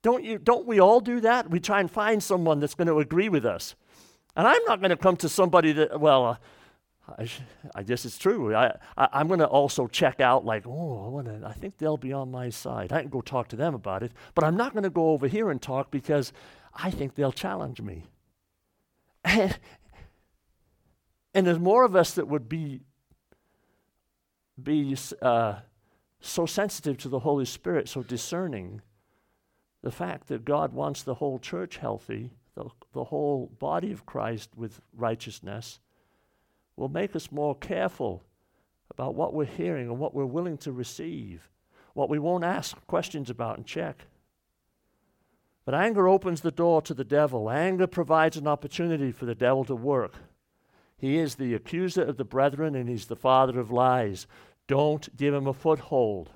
Don't, 0.00 0.24
you, 0.24 0.38
don't 0.38 0.66
we 0.66 0.80
all 0.80 1.00
do 1.00 1.20
that? 1.20 1.50
We 1.50 1.60
try 1.60 1.80
and 1.80 1.90
find 1.90 2.22
someone 2.22 2.60
that's 2.60 2.74
going 2.74 2.88
to 2.88 3.00
agree 3.00 3.28
with 3.28 3.44
us. 3.44 3.74
And 4.34 4.48
I'm 4.48 4.64
not 4.66 4.80
going 4.80 4.90
to 4.90 4.96
come 4.96 5.18
to 5.18 5.28
somebody 5.28 5.72
that, 5.72 6.00
well, 6.00 6.24
uh, 6.24 6.36
I, 7.74 7.82
guess 7.84 8.04
it's 8.04 8.18
true. 8.18 8.54
I, 8.54 8.76
I, 8.96 9.20
am 9.20 9.28
going 9.28 9.40
to 9.40 9.46
also 9.46 9.86
check 9.86 10.20
out, 10.20 10.44
like, 10.44 10.66
oh, 10.66 11.04
I, 11.04 11.08
wanna, 11.08 11.40
I 11.46 11.52
think 11.52 11.78
they'll 11.78 11.96
be 11.96 12.12
on 12.12 12.30
my 12.30 12.50
side. 12.50 12.92
I 12.92 13.02
can 13.02 13.10
go 13.10 13.20
talk 13.20 13.48
to 13.48 13.56
them 13.56 13.74
about 13.74 14.02
it, 14.02 14.12
but 14.34 14.44
I'm 14.44 14.56
not 14.56 14.72
going 14.72 14.82
to 14.82 14.90
go 14.90 15.10
over 15.10 15.28
here 15.28 15.50
and 15.50 15.62
talk 15.62 15.90
because 15.90 16.32
I 16.74 16.90
think 16.90 17.14
they'll 17.14 17.32
challenge 17.32 17.80
me. 17.80 18.04
And, 19.24 19.58
and 21.34 21.46
there's 21.46 21.58
more 21.58 21.84
of 21.84 21.94
us 21.94 22.14
that 22.14 22.28
would 22.28 22.48
be, 22.48 22.80
be 24.60 24.96
uh, 25.22 25.56
so 26.20 26.46
sensitive 26.46 26.96
to 26.98 27.08
the 27.08 27.20
Holy 27.20 27.44
Spirit, 27.44 27.88
so 27.88 28.02
discerning. 28.02 28.82
The 29.82 29.92
fact 29.92 30.28
that 30.28 30.44
God 30.44 30.72
wants 30.72 31.02
the 31.02 31.14
whole 31.14 31.38
church 31.38 31.76
healthy, 31.76 32.32
the, 32.54 32.70
the 32.92 33.04
whole 33.04 33.52
body 33.58 33.92
of 33.92 34.06
Christ 34.06 34.50
with 34.56 34.80
righteousness, 34.96 35.78
will 36.76 36.88
make 36.88 37.16
us 37.16 37.32
more 37.32 37.54
careful 37.54 38.22
about 38.90 39.14
what 39.14 39.34
we're 39.34 39.44
hearing 39.44 39.88
and 39.88 39.98
what 39.98 40.14
we're 40.14 40.26
willing 40.26 40.58
to 40.58 40.72
receive, 40.72 41.48
what 41.94 42.08
we 42.08 42.18
won't 42.18 42.44
ask 42.44 42.76
questions 42.86 43.30
about 43.30 43.56
and 43.56 43.66
check. 43.66 44.06
But 45.64 45.74
anger 45.74 46.06
opens 46.06 46.42
the 46.42 46.52
door 46.52 46.80
to 46.82 46.94
the 46.94 47.04
devil. 47.04 47.50
Anger 47.50 47.86
provides 47.86 48.36
an 48.36 48.46
opportunity 48.46 49.10
for 49.10 49.26
the 49.26 49.34
devil 49.34 49.64
to 49.64 49.74
work. 49.74 50.14
He 50.96 51.18
is 51.18 51.34
the 51.34 51.54
accuser 51.54 52.02
of 52.02 52.16
the 52.16 52.24
brethren 52.24 52.74
and 52.74 52.88
he's 52.88 53.06
the 53.06 53.16
father 53.16 53.58
of 53.58 53.70
lies. 53.70 54.26
Don't 54.68 55.14
give 55.16 55.34
him 55.34 55.46
a 55.46 55.52
foothold. 55.52 56.30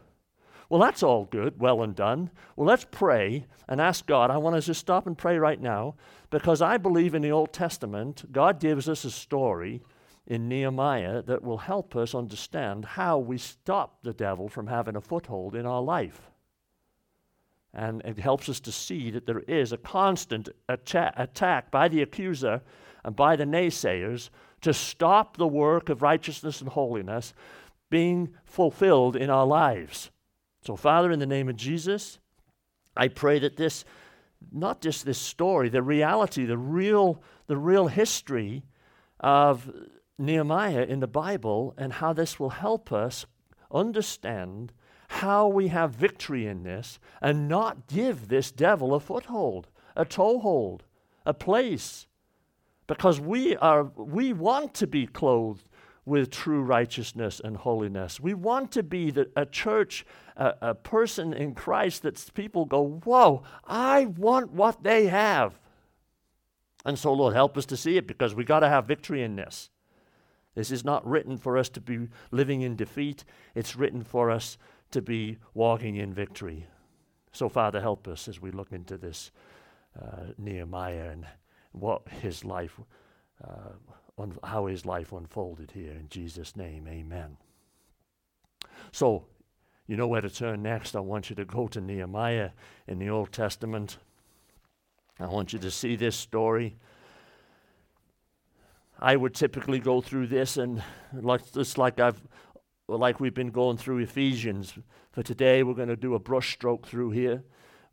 Well, 0.68 0.80
that's 0.80 1.02
all 1.02 1.24
good, 1.24 1.58
well 1.58 1.82
and 1.82 1.94
done. 1.96 2.30
Well, 2.56 2.66
let's 2.66 2.86
pray 2.90 3.46
and 3.68 3.80
ask 3.80 4.06
God. 4.06 4.30
I 4.30 4.36
want 4.36 4.56
to 4.56 4.62
just 4.66 4.80
stop 4.80 5.06
and 5.06 5.16
pray 5.16 5.38
right 5.38 5.60
now 5.60 5.94
because 6.30 6.60
I 6.60 6.76
believe 6.76 7.14
in 7.14 7.22
the 7.22 7.32
Old 7.32 7.52
Testament, 7.52 8.30
God 8.30 8.60
gives 8.60 8.88
us 8.88 9.04
a 9.04 9.10
story 9.10 9.82
in 10.30 10.48
Nehemiah 10.48 11.22
that 11.22 11.42
will 11.42 11.58
help 11.58 11.96
us 11.96 12.14
understand 12.14 12.84
how 12.84 13.18
we 13.18 13.36
stop 13.36 13.98
the 14.04 14.12
devil 14.12 14.48
from 14.48 14.68
having 14.68 14.94
a 14.94 15.00
foothold 15.00 15.56
in 15.56 15.66
our 15.66 15.82
life. 15.82 16.30
And 17.74 18.00
it 18.04 18.16
helps 18.16 18.48
us 18.48 18.60
to 18.60 18.72
see 18.72 19.10
that 19.10 19.26
there 19.26 19.40
is 19.40 19.72
a 19.72 19.76
constant 19.76 20.48
atta- 20.68 21.14
attack 21.16 21.72
by 21.72 21.88
the 21.88 22.00
accuser 22.00 22.62
and 23.04 23.16
by 23.16 23.34
the 23.34 23.44
naysayers 23.44 24.30
to 24.60 24.72
stop 24.72 25.36
the 25.36 25.48
work 25.48 25.88
of 25.88 26.00
righteousness 26.00 26.60
and 26.60 26.70
holiness 26.70 27.34
being 27.90 28.32
fulfilled 28.44 29.16
in 29.16 29.30
our 29.30 29.46
lives. 29.46 30.12
So, 30.62 30.76
Father, 30.76 31.10
in 31.10 31.18
the 31.18 31.26
name 31.26 31.48
of 31.48 31.56
Jesus, 31.56 32.20
I 32.96 33.08
pray 33.08 33.40
that 33.40 33.56
this, 33.56 33.84
not 34.52 34.80
just 34.80 35.04
this 35.04 35.18
story, 35.18 35.68
the 35.70 35.82
reality, 35.82 36.44
the 36.44 36.58
real, 36.58 37.20
the 37.48 37.56
real 37.56 37.88
history 37.88 38.62
of 39.18 39.68
Nehemiah 40.20 40.82
in 40.82 41.00
the 41.00 41.06
Bible 41.06 41.74
and 41.76 41.94
how 41.94 42.12
this 42.12 42.38
will 42.38 42.50
help 42.50 42.92
us 42.92 43.26
understand 43.72 44.72
how 45.08 45.48
we 45.48 45.68
have 45.68 45.92
victory 45.92 46.46
in 46.46 46.62
this 46.62 47.00
and 47.20 47.48
not 47.48 47.88
give 47.88 48.28
this 48.28 48.52
devil 48.52 48.94
a 48.94 49.00
foothold, 49.00 49.68
a 49.96 50.04
toehold, 50.04 50.84
a 51.26 51.34
place. 51.34 52.06
Because 52.86 53.20
we 53.20 53.56
are 53.56 53.84
we 53.96 54.32
want 54.32 54.74
to 54.74 54.86
be 54.86 55.06
clothed 55.06 55.68
with 56.04 56.30
true 56.30 56.62
righteousness 56.62 57.40
and 57.42 57.56
holiness. 57.56 58.20
We 58.20 58.34
want 58.34 58.72
to 58.72 58.82
be 58.82 59.10
the, 59.10 59.30
a 59.36 59.46
church, 59.46 60.04
a, 60.36 60.54
a 60.60 60.74
person 60.74 61.32
in 61.32 61.54
Christ 61.54 62.02
that 62.02 62.30
people 62.34 62.64
go, 62.64 63.00
Whoa, 63.04 63.42
I 63.64 64.06
want 64.06 64.52
what 64.52 64.82
they 64.82 65.06
have. 65.06 65.58
And 66.84 66.98
so, 66.98 67.12
Lord, 67.12 67.34
help 67.34 67.58
us 67.58 67.66
to 67.66 67.76
see 67.76 67.96
it 67.96 68.06
because 68.06 68.34
we 68.34 68.44
got 68.44 68.60
to 68.60 68.68
have 68.68 68.86
victory 68.86 69.22
in 69.22 69.36
this. 69.36 69.70
This 70.54 70.70
is 70.70 70.84
not 70.84 71.06
written 71.06 71.38
for 71.38 71.56
us 71.56 71.68
to 71.70 71.80
be 71.80 72.08
living 72.30 72.62
in 72.62 72.76
defeat, 72.76 73.24
it's 73.54 73.76
written 73.76 74.02
for 74.02 74.30
us 74.30 74.58
to 74.90 75.00
be 75.00 75.38
walking 75.54 75.96
in 75.96 76.12
victory. 76.12 76.66
So, 77.32 77.48
Father, 77.48 77.80
help 77.80 78.08
us 78.08 78.26
as 78.26 78.40
we 78.40 78.50
look 78.50 78.72
into 78.72 78.96
this 78.96 79.30
uh, 80.00 80.32
Nehemiah 80.36 81.10
and 81.10 81.26
what 81.72 82.08
his 82.08 82.44
life, 82.44 82.80
uh, 83.44 83.72
un- 84.18 84.38
how 84.42 84.66
his 84.66 84.84
life 84.84 85.12
unfolded 85.12 85.70
here. 85.70 85.92
In 85.92 86.08
Jesus' 86.08 86.56
name, 86.56 86.88
amen. 86.88 87.36
So, 88.90 89.26
you 89.86 89.96
know 89.96 90.08
where 90.08 90.20
to 90.20 90.30
turn 90.30 90.62
next. 90.62 90.96
I 90.96 91.00
want 91.00 91.30
you 91.30 91.36
to 91.36 91.44
go 91.44 91.68
to 91.68 91.80
Nehemiah 91.80 92.50
in 92.86 92.98
the 92.98 93.10
Old 93.10 93.32
Testament. 93.32 93.98
I 95.18 95.26
want 95.26 95.52
you 95.52 95.58
to 95.60 95.70
see 95.70 95.96
this 95.96 96.16
story. 96.16 96.76
I 99.00 99.16
would 99.16 99.34
typically 99.34 99.78
go 99.78 100.02
through 100.02 100.26
this 100.26 100.58
and 100.58 100.82
like 101.12 101.50
just 101.52 101.78
like 101.78 101.98
I've 101.98 102.20
like 102.86 103.18
we've 103.18 103.34
been 103.34 103.50
going 103.50 103.78
through 103.78 103.98
Ephesians. 103.98 104.74
For 105.12 105.22
today 105.22 105.62
we're 105.62 105.74
going 105.74 105.88
to 105.88 105.96
do 105.96 106.14
a 106.14 106.20
brushstroke 106.20 106.84
through 106.84 107.12
here 107.12 107.42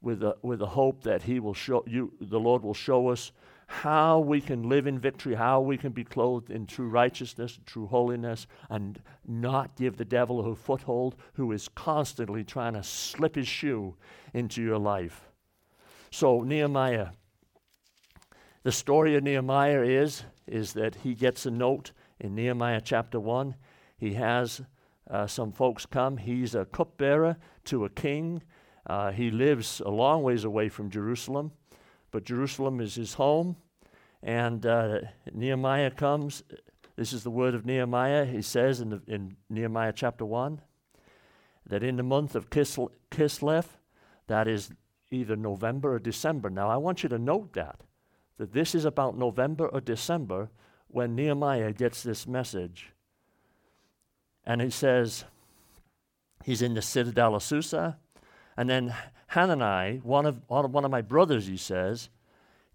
with 0.02 0.20
the, 0.20 0.36
with 0.42 0.60
the 0.60 0.68
hope 0.68 1.04
that 1.04 1.24
he 1.24 1.40
will 1.40 1.54
show 1.54 1.84
you 1.88 2.14
the 2.20 2.40
Lord 2.40 2.62
will 2.62 2.74
show 2.74 3.08
us 3.08 3.32
how 3.68 4.20
we 4.20 4.40
can 4.42 4.68
live 4.68 4.88
in 4.88 5.00
victory, 5.00 5.36
how 5.36 5.60
we 5.62 5.78
can 5.78 5.92
be 5.92 6.04
clothed 6.04 6.50
in 6.50 6.66
true 6.66 6.88
righteousness, 6.88 7.60
true 7.66 7.88
holiness, 7.88 8.48
and 8.70 9.02
not 9.26 9.76
give 9.76 9.98
the 9.98 10.06
devil 10.06 10.52
a 10.52 10.56
foothold 10.56 11.16
who 11.34 11.52
is 11.52 11.68
constantly 11.70 12.44
trying 12.44 12.74
to 12.74 12.84
slip 12.84 13.36
his 13.36 13.48
shoe 13.48 13.96
into 14.34 14.62
your 14.62 14.78
life. 14.78 15.30
So 16.12 16.42
Nehemiah 16.42 17.10
the 18.64 18.72
story 18.72 19.16
of 19.16 19.24
Nehemiah 19.24 19.82
is 19.82 20.24
is 20.48 20.74
that 20.74 20.96
he 20.96 21.14
gets 21.14 21.46
a 21.46 21.52
note 21.52 21.92
in 22.20 22.36
Nehemiah 22.36 22.82
chapter 22.84 23.20
1. 23.20 23.56
He 23.98 24.14
has 24.14 24.62
uh, 25.10 25.28
some 25.28 25.52
folks 25.52 25.86
come. 25.86 26.18
He's 26.18 26.56
a 26.56 26.66
cupbearer 26.66 27.38
to 27.66 27.86
a 27.86 27.90
king. 27.90 28.44
Uh, 28.86 29.12
he 29.12 29.30
lives 29.30 29.82
a 29.86 29.90
long 29.90 30.24
ways 30.24 30.44
away 30.44 30.70
from 30.70 30.90
Jerusalem, 30.90 31.52
but 32.12 32.24
Jerusalem 32.24 32.80
is 32.80 32.96
his 32.96 33.14
home. 33.14 33.58
And 34.24 34.66
uh, 34.66 35.00
Nehemiah 35.34 35.92
comes. 35.92 36.44
This 36.96 37.14
is 37.14 37.24
the 37.24 37.30
word 37.30 37.54
of 37.54 37.66
Nehemiah. 37.66 38.26
He 38.26 38.42
says 38.42 38.82
in, 38.82 38.90
the, 38.90 39.02
in 39.08 39.36
Nehemiah 39.50 39.94
chapter 39.96 40.26
1 40.26 40.62
that 41.68 41.84
in 41.84 41.98
the 41.98 42.04
month 42.04 42.36
of 42.36 42.50
Kislev, 42.50 42.90
Kislev, 43.12 43.66
that 44.28 44.48
is 44.48 44.72
either 45.12 45.36
November 45.36 45.94
or 45.94 46.00
December. 46.00 46.50
Now, 46.50 46.70
I 46.70 46.78
want 46.78 47.04
you 47.04 47.10
to 47.10 47.20
note 47.20 47.54
that 47.54 47.82
that 48.38 48.53
this 48.53 48.75
is 48.75 48.86
about 48.86 49.17
November 49.17 49.67
or 49.67 49.82
December 49.82 50.50
when 50.88 51.15
Nehemiah 51.15 51.74
gets 51.74 52.03
this 52.03 52.27
message. 52.27 52.91
And 54.46 54.62
he 54.62 54.70
says, 54.70 55.25
he's 56.44 56.62
in 56.62 56.74
the 56.74 56.82
citadel 56.82 57.36
of 57.36 57.44
Susa. 57.44 57.98
And 58.56 58.70
then 58.70 58.96
Hanani, 59.29 60.00
one 60.03 60.25
of, 60.25 60.41
one 60.48 60.86
of 60.86 60.91
my 60.91 61.01
brothers, 61.01 61.48
he 61.48 61.58
says, 61.58 62.10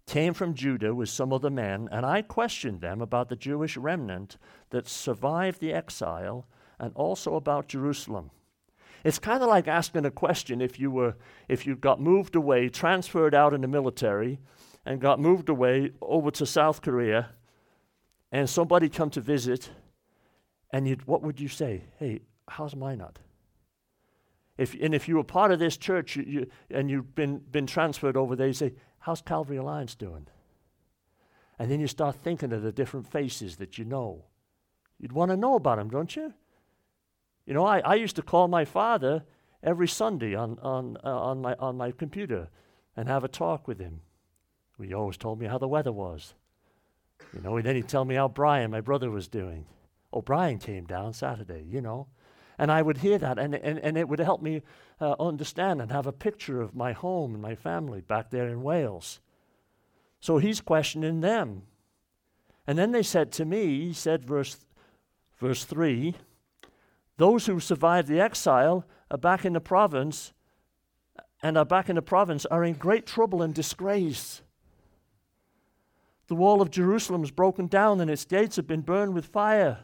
came 0.05 0.33
from 0.33 0.53
Judah 0.53 0.93
with 0.93 1.09
some 1.09 1.31
other 1.31 1.49
men, 1.49 1.87
and 1.91 2.05
I 2.05 2.21
questioned 2.21 2.81
them 2.81 3.01
about 3.01 3.29
the 3.29 3.35
Jewish 3.35 3.77
remnant 3.77 4.37
that 4.69 4.87
survived 4.87 5.59
the 5.59 5.73
exile 5.73 6.45
and 6.77 6.91
also 6.95 7.35
about 7.35 7.69
Jerusalem. 7.69 8.31
It's 9.03 9.19
kind 9.19 9.41
of 9.41 9.49
like 9.49 9.67
asking 9.67 10.05
a 10.05 10.11
question 10.11 10.61
if 10.61 10.79
you 10.79 10.91
were 10.91 11.15
if 11.47 11.65
you 11.65 11.75
got 11.75 12.01
moved 12.01 12.35
away, 12.35 12.69
transferred 12.69 13.35
out 13.35 13.53
in 13.53 13.61
the 13.61 13.67
military, 13.67 14.39
and 14.85 14.99
got 14.99 15.19
moved 15.19 15.49
away 15.49 15.91
over 16.01 16.31
to 16.31 16.45
South 16.45 16.81
Korea, 16.81 17.29
and 18.31 18.49
somebody 18.49 18.89
come 18.89 19.09
to 19.11 19.21
visit, 19.21 19.69
and 20.71 21.01
what 21.05 21.21
would 21.21 21.39
you 21.39 21.47
say? 21.47 21.83
Hey, 21.97 22.21
how's 22.47 22.75
Minot? 22.75 23.19
If, 24.57 24.75
and 24.79 24.93
if 24.93 25.07
you 25.07 25.15
were 25.15 25.23
part 25.23 25.51
of 25.51 25.59
this 25.59 25.77
church 25.77 26.15
you, 26.15 26.23
you, 26.23 26.47
and 26.69 26.89
you've 26.89 27.15
been, 27.15 27.39
been 27.39 27.65
transferred 27.65 28.17
over 28.17 28.35
there, 28.35 28.47
you 28.47 28.53
say, 28.53 28.73
How's 28.99 29.21
Calvary 29.21 29.57
Alliance 29.57 29.95
doing? 29.95 30.27
And 31.59 31.69
then 31.69 31.81
you 31.81 31.87
start 31.87 32.15
thinking 32.15 32.53
of 32.53 32.61
the 32.61 32.71
different 32.71 33.05
faces 33.05 33.57
that 33.57 33.77
you 33.77 33.83
know. 33.83 34.23
You'd 34.97 35.11
want 35.11 35.31
to 35.31 35.35
know 35.35 35.55
about 35.55 35.77
them, 35.77 35.89
don't 35.89 36.15
you? 36.15 36.33
You 37.45 37.53
know, 37.53 37.65
I, 37.65 37.79
I 37.79 37.95
used 37.95 38.15
to 38.15 38.21
call 38.21 38.47
my 38.47 38.63
father 38.63 39.23
every 39.61 39.89
Sunday 39.89 40.35
on, 40.35 40.57
on, 40.59 40.97
uh, 41.03 41.09
on, 41.09 41.41
my, 41.41 41.53
on 41.55 41.75
my 41.75 41.91
computer 41.91 42.47
and 42.95 43.09
have 43.09 43.25
a 43.25 43.27
talk 43.27 43.67
with 43.67 43.79
him. 43.79 43.99
He 44.81 44.93
always 44.93 45.17
told 45.17 45.39
me 45.39 45.47
how 45.47 45.57
the 45.57 45.67
weather 45.67 45.91
was. 45.91 46.33
You 47.33 47.41
know, 47.41 47.55
and 47.57 47.65
then 47.65 47.75
he'd 47.75 47.87
tell 47.87 48.05
me 48.05 48.15
how 48.15 48.27
Brian, 48.27 48.71
my 48.71 48.81
brother, 48.81 49.09
was 49.09 49.27
doing. 49.27 49.65
Oh, 50.11 50.21
Brian 50.21 50.59
came 50.59 50.85
down 50.85 51.13
Saturday, 51.13 51.65
you 51.67 51.81
know. 51.81 52.07
And 52.57 52.71
I 52.71 52.81
would 52.81 52.97
hear 52.97 53.17
that, 53.17 53.39
and, 53.39 53.55
and, 53.55 53.79
and 53.79 53.97
it 53.97 54.07
would 54.07 54.19
help 54.19 54.41
me 54.41 54.61
uh, 55.01 55.15
understand 55.19 55.81
and 55.81 55.91
have 55.91 56.05
a 56.05 56.11
picture 56.11 56.61
of 56.61 56.75
my 56.75 56.91
home 56.91 57.33
and 57.33 57.41
my 57.41 57.55
family 57.55 58.01
back 58.01 58.29
there 58.29 58.47
in 58.47 58.61
Wales. 58.61 59.19
So 60.19 60.37
he's 60.37 60.61
questioning 60.61 61.21
them. 61.21 61.63
And 62.67 62.77
then 62.77 62.91
they 62.91 63.03
said 63.03 63.31
to 63.33 63.45
me, 63.45 63.87
he 63.87 63.93
said, 63.93 64.23
verse, 64.23 64.57
verse 65.39 65.65
3 65.65 66.15
those 67.17 67.45
who 67.45 67.59
survived 67.59 68.07
the 68.07 68.19
exile 68.19 68.85
are 69.11 69.17
back 69.17 69.45
in 69.45 69.53
the 69.53 69.61
province 69.61 70.33
and 71.41 71.57
are 71.57 71.65
back 71.65 71.89
in 71.89 71.95
the 71.95 72.01
province 72.01 72.45
are 72.47 72.63
in 72.63 72.73
great 72.73 73.05
trouble 73.05 73.41
and 73.41 73.53
disgrace. 73.53 74.41
The 76.27 76.35
wall 76.35 76.61
of 76.61 76.71
Jerusalem 76.71 77.23
is 77.23 77.31
broken 77.31 77.67
down 77.67 77.99
and 77.99 78.09
its 78.09 78.25
gates 78.25 78.55
have 78.55 78.67
been 78.67 78.81
burned 78.81 79.13
with 79.13 79.25
fire. 79.25 79.79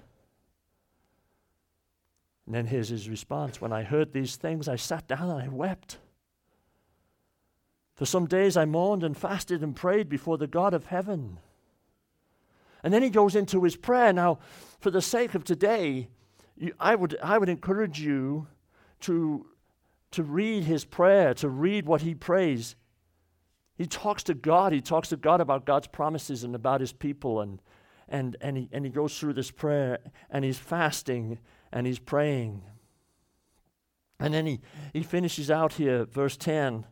And 2.45 2.55
then 2.55 2.65
here's 2.65 2.89
his 2.89 3.09
response 3.09 3.61
When 3.61 3.73
I 3.73 3.83
heard 3.83 4.13
these 4.13 4.35
things, 4.35 4.67
I 4.67 4.75
sat 4.75 5.07
down 5.07 5.29
and 5.29 5.41
I 5.41 5.47
wept. 5.47 5.97
For 7.95 8.05
some 8.05 8.27
days 8.27 8.55
I 8.55 8.65
mourned 8.65 9.03
and 9.03 9.15
fasted 9.15 9.61
and 9.61 9.75
prayed 9.75 10.07
before 10.07 10.37
the 10.37 10.47
God 10.47 10.73
of 10.73 10.85
heaven. 10.85 11.37
And 12.81 12.93
then 12.93 13.03
he 13.03 13.09
goes 13.09 13.35
into 13.35 13.63
his 13.63 13.75
prayer. 13.75 14.13
Now, 14.13 14.39
for 14.79 14.89
the 14.89 15.01
sake 15.01 15.35
of 15.35 15.43
today, 15.43 16.07
you, 16.57 16.73
I, 16.79 16.95
would, 16.95 17.17
I 17.21 17.37
would 17.37 17.49
encourage 17.49 17.99
you 17.99 18.47
to, 19.01 19.45
to 20.11 20.23
read 20.23 20.63
his 20.63 20.85
prayer, 20.85 21.33
to 21.35 21.49
read 21.49 21.85
what 21.85 22.01
he 22.01 22.15
prays. 22.15 22.75
He 23.79 23.87
talks 23.87 24.23
to 24.23 24.33
God. 24.33 24.73
He 24.73 24.81
talks 24.81 25.07
to 25.07 25.15
God 25.15 25.39
about 25.39 25.65
God's 25.65 25.87
promises 25.87 26.43
and 26.43 26.53
about 26.53 26.81
his 26.81 26.91
people. 26.91 27.39
And, 27.39 27.61
and, 28.09 28.35
and, 28.41 28.57
he, 28.57 28.69
and 28.73 28.83
he 28.83 28.91
goes 28.91 29.17
through 29.17 29.33
this 29.33 29.51
prayer 29.51 29.99
and 30.29 30.43
he's 30.43 30.57
fasting 30.57 31.39
and 31.71 31.87
he's 31.87 31.97
praying. 31.97 32.61
And 34.19 34.33
then 34.33 34.45
he, 34.45 34.59
he 34.91 35.01
finishes 35.01 35.49
out 35.49 35.73
here, 35.73 36.03
verse 36.03 36.35
10. 36.35 36.87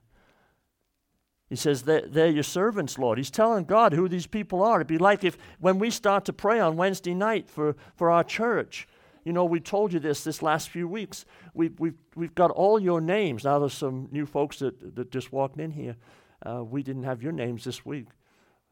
He 1.50 1.58
says, 1.58 1.84
they're, 1.84 2.08
they're, 2.08 2.30
your 2.30 2.44
servants, 2.44 2.98
Lord. 2.98 3.18
He's 3.18 3.32
telling 3.32 3.66
God 3.66 3.92
who 3.92 4.08
these 4.08 4.28
people 4.28 4.64
are. 4.64 4.78
It'd 4.78 4.88
be 4.88 4.98
like 4.98 5.26
if 5.26 5.38
when 5.60 5.80
we 5.80 5.90
start 5.90 6.24
to 6.26 6.34
pray 6.34 6.62
on 6.62 6.78
Wednesday 6.78 7.14
night 7.14 7.50
for, 7.50 7.76
for 7.98 8.10
our 8.10 8.24
church, 8.24 8.88
you 9.26 9.34
know, 9.34 9.44
we 9.44 9.60
told 9.60 9.92
you 9.92 10.00
this 10.00 10.24
this 10.24 10.42
last 10.42 10.70
few 10.70 10.88
weeks. 10.88 11.26
We've, 11.54 11.78
we've, 11.82 11.98
we've 12.16 12.34
got 12.34 12.50
all 12.52 12.80
your 12.80 13.02
names. 13.02 13.44
Now 13.44 13.60
there's 13.60 13.74
some 13.74 14.08
new 14.10 14.26
folks 14.26 14.60
that, 14.60 14.96
that 14.96 15.12
just 15.12 15.34
walked 15.34 15.60
in 15.60 15.72
here. 15.72 15.98
Uh, 16.46 16.64
we 16.64 16.84
didn't 16.84 17.04
have 17.04 17.22
your 17.22 17.32
names 17.32 17.64
this 17.64 17.86
week. 17.86 18.08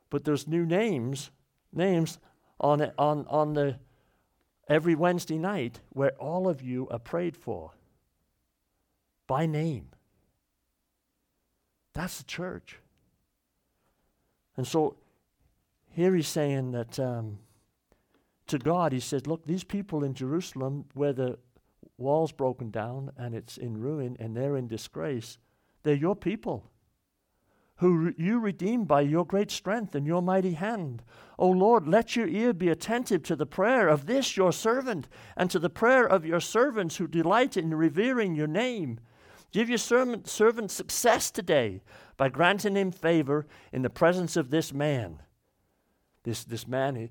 But 0.09 0.23
there's 0.23 0.47
new 0.47 0.65
names, 0.65 1.31
names 1.73 2.19
on, 2.59 2.91
on, 2.97 3.25
on 3.27 3.53
the 3.53 3.79
every 4.67 4.95
Wednesday 4.95 5.37
night 5.37 5.79
where 5.89 6.11
all 6.11 6.47
of 6.47 6.61
you 6.61 6.87
are 6.89 6.99
prayed 6.99 7.35
for 7.37 7.71
by 9.27 9.45
name. 9.45 9.89
That's 11.93 12.17
the 12.17 12.23
church. 12.23 12.79
And 14.57 14.67
so 14.67 14.97
here 15.89 16.15
he's 16.15 16.27
saying 16.27 16.71
that 16.71 16.99
um, 16.99 17.39
to 18.47 18.57
God, 18.57 18.91
he 18.91 18.99
said, 18.99 19.27
Look, 19.27 19.45
these 19.45 19.63
people 19.63 20.03
in 20.03 20.13
Jerusalem, 20.13 20.85
where 20.93 21.13
the 21.13 21.39
wall's 21.97 22.31
broken 22.31 22.69
down 22.69 23.11
and 23.17 23.33
it's 23.33 23.57
in 23.57 23.79
ruin 23.79 24.17
and 24.19 24.35
they're 24.35 24.57
in 24.57 24.67
disgrace, 24.67 25.37
they're 25.83 25.95
your 25.95 26.15
people 26.15 26.69
who 27.77 28.13
you 28.17 28.39
redeemed 28.39 28.87
by 28.87 29.01
your 29.01 29.25
great 29.25 29.51
strength 29.51 29.95
and 29.95 30.07
your 30.07 30.21
mighty 30.21 30.53
hand. 30.53 31.03
O 31.37 31.49
Lord, 31.49 31.87
let 31.87 32.15
your 32.15 32.27
ear 32.27 32.53
be 32.53 32.69
attentive 32.69 33.23
to 33.23 33.35
the 33.35 33.45
prayer 33.45 33.89
of 33.89 34.05
this 34.05 34.37
your 34.37 34.53
servant 34.53 35.07
and 35.35 35.51
to 35.51 35.59
the 35.59 35.69
prayer 35.69 36.05
of 36.05 36.25
your 36.25 36.39
servants 36.39 36.95
who 36.97 37.07
delight 37.07 37.57
in 37.57 37.73
revering 37.73 38.35
your 38.35 38.47
name. 38.47 38.99
Give 39.51 39.67
your 39.67 39.77
servant, 39.77 40.27
servant 40.27 40.71
success 40.71 41.31
today 41.31 41.81
by 42.17 42.29
granting 42.29 42.75
him 42.75 42.91
favor 42.91 43.45
in 43.73 43.81
the 43.81 43.89
presence 43.89 44.37
of 44.37 44.49
this 44.49 44.73
man. 44.73 45.21
This, 46.23 46.43
this 46.43 46.67
man, 46.67 47.09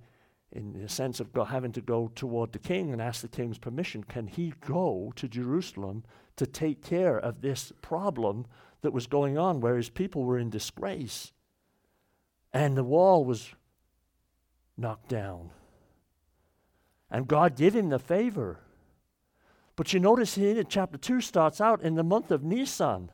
in 0.55 0.81
the 0.81 0.89
sense 0.89 1.21
of 1.21 1.33
go, 1.33 1.45
having 1.45 1.73
to 1.73 1.81
go 1.81 2.11
toward 2.15 2.53
the 2.53 2.59
king 2.59 2.93
and 2.93 3.03
ask 3.03 3.21
the 3.21 3.29
king's 3.29 3.59
permission, 3.59 4.05
can 4.05 4.27
he 4.27 4.55
go 4.67 5.13
to 5.17 5.29
Jerusalem 5.29 6.05
to 6.37 6.47
take 6.47 6.83
care 6.83 7.19
of 7.19 7.41
this 7.41 7.73
problem 7.83 8.47
that 8.85 8.93
was 8.93 9.07
going 9.07 9.39
on 9.39 9.61
where 9.61 9.77
his 9.77 9.89
people 9.89 10.25
were 10.25 10.39
in 10.39 10.51
disgrace. 10.51 11.33
And 12.53 12.77
the 12.77 12.85
wall 12.85 13.25
was 13.25 13.49
knocked 14.77 15.09
down. 15.09 15.51
And 17.11 17.27
God 17.27 17.57
gave 17.57 17.75
him 17.75 17.89
the 17.89 17.99
favor. 17.99 18.61
But 19.75 19.93
you 19.93 20.01
notice 20.01 20.35
here 20.35 20.59
in 20.59 20.67
chapter 20.69 20.99
2 20.99 21.21
starts 21.23 21.61
out 21.61 21.83
in 21.83 21.95
the 21.95 22.05
month 22.05 22.31
of 22.31 22.45
Nisan. 22.45 23.11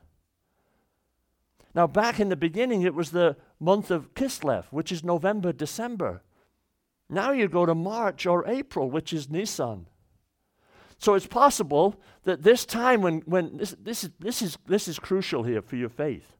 Now, 1.73 1.87
back 1.87 2.19
in 2.19 2.27
the 2.27 2.35
beginning, 2.35 2.81
it 2.81 2.93
was 2.93 3.11
the 3.11 3.37
month 3.59 3.89
of 3.91 4.13
Kislev, 4.13 4.65
which 4.71 4.91
is 4.91 5.05
November, 5.05 5.53
December. 5.53 6.21
Now 7.11 7.31
you 7.31 7.49
go 7.49 7.65
to 7.65 7.75
March 7.75 8.25
or 8.25 8.47
April, 8.47 8.89
which 8.89 9.11
is 9.11 9.29
Nisan. 9.29 9.85
So 10.97 11.13
it's 11.13 11.27
possible 11.27 11.99
that 12.23 12.41
this 12.41 12.65
time 12.65 13.01
when, 13.01 13.19
when 13.25 13.57
this, 13.57 13.75
this, 13.81 14.05
is, 14.05 14.09
this, 14.19 14.41
is, 14.41 14.57
this 14.65 14.87
is 14.87 14.97
crucial 14.97 15.43
here 15.43 15.61
for 15.61 15.75
your 15.75 15.89
faith. 15.89 16.37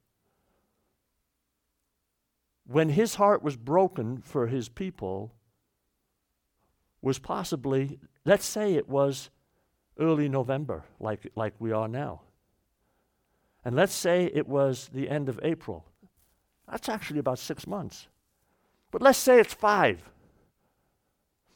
When 2.65 2.89
his 2.89 3.15
heart 3.15 3.43
was 3.43 3.57
broken 3.57 4.21
for 4.21 4.47
his 4.47 4.69
people, 4.69 5.33
was 7.01 7.19
possibly, 7.19 7.99
let's 8.23 8.45
say 8.45 8.75
it 8.75 8.87
was 8.87 9.29
early 9.99 10.29
November, 10.29 10.85
like, 11.01 11.29
like 11.35 11.53
we 11.59 11.73
are 11.73 11.89
now. 11.89 12.21
And 13.65 13.75
let's 13.75 13.93
say 13.93 14.31
it 14.33 14.47
was 14.47 14.89
the 14.93 15.09
end 15.09 15.27
of 15.27 15.37
April. 15.43 15.85
That's 16.69 16.87
actually 16.87 17.19
about 17.19 17.39
six 17.39 17.67
months. 17.67 18.07
But 18.89 19.01
let's 19.01 19.19
say 19.19 19.39
it's 19.39 19.53
five. 19.53 20.01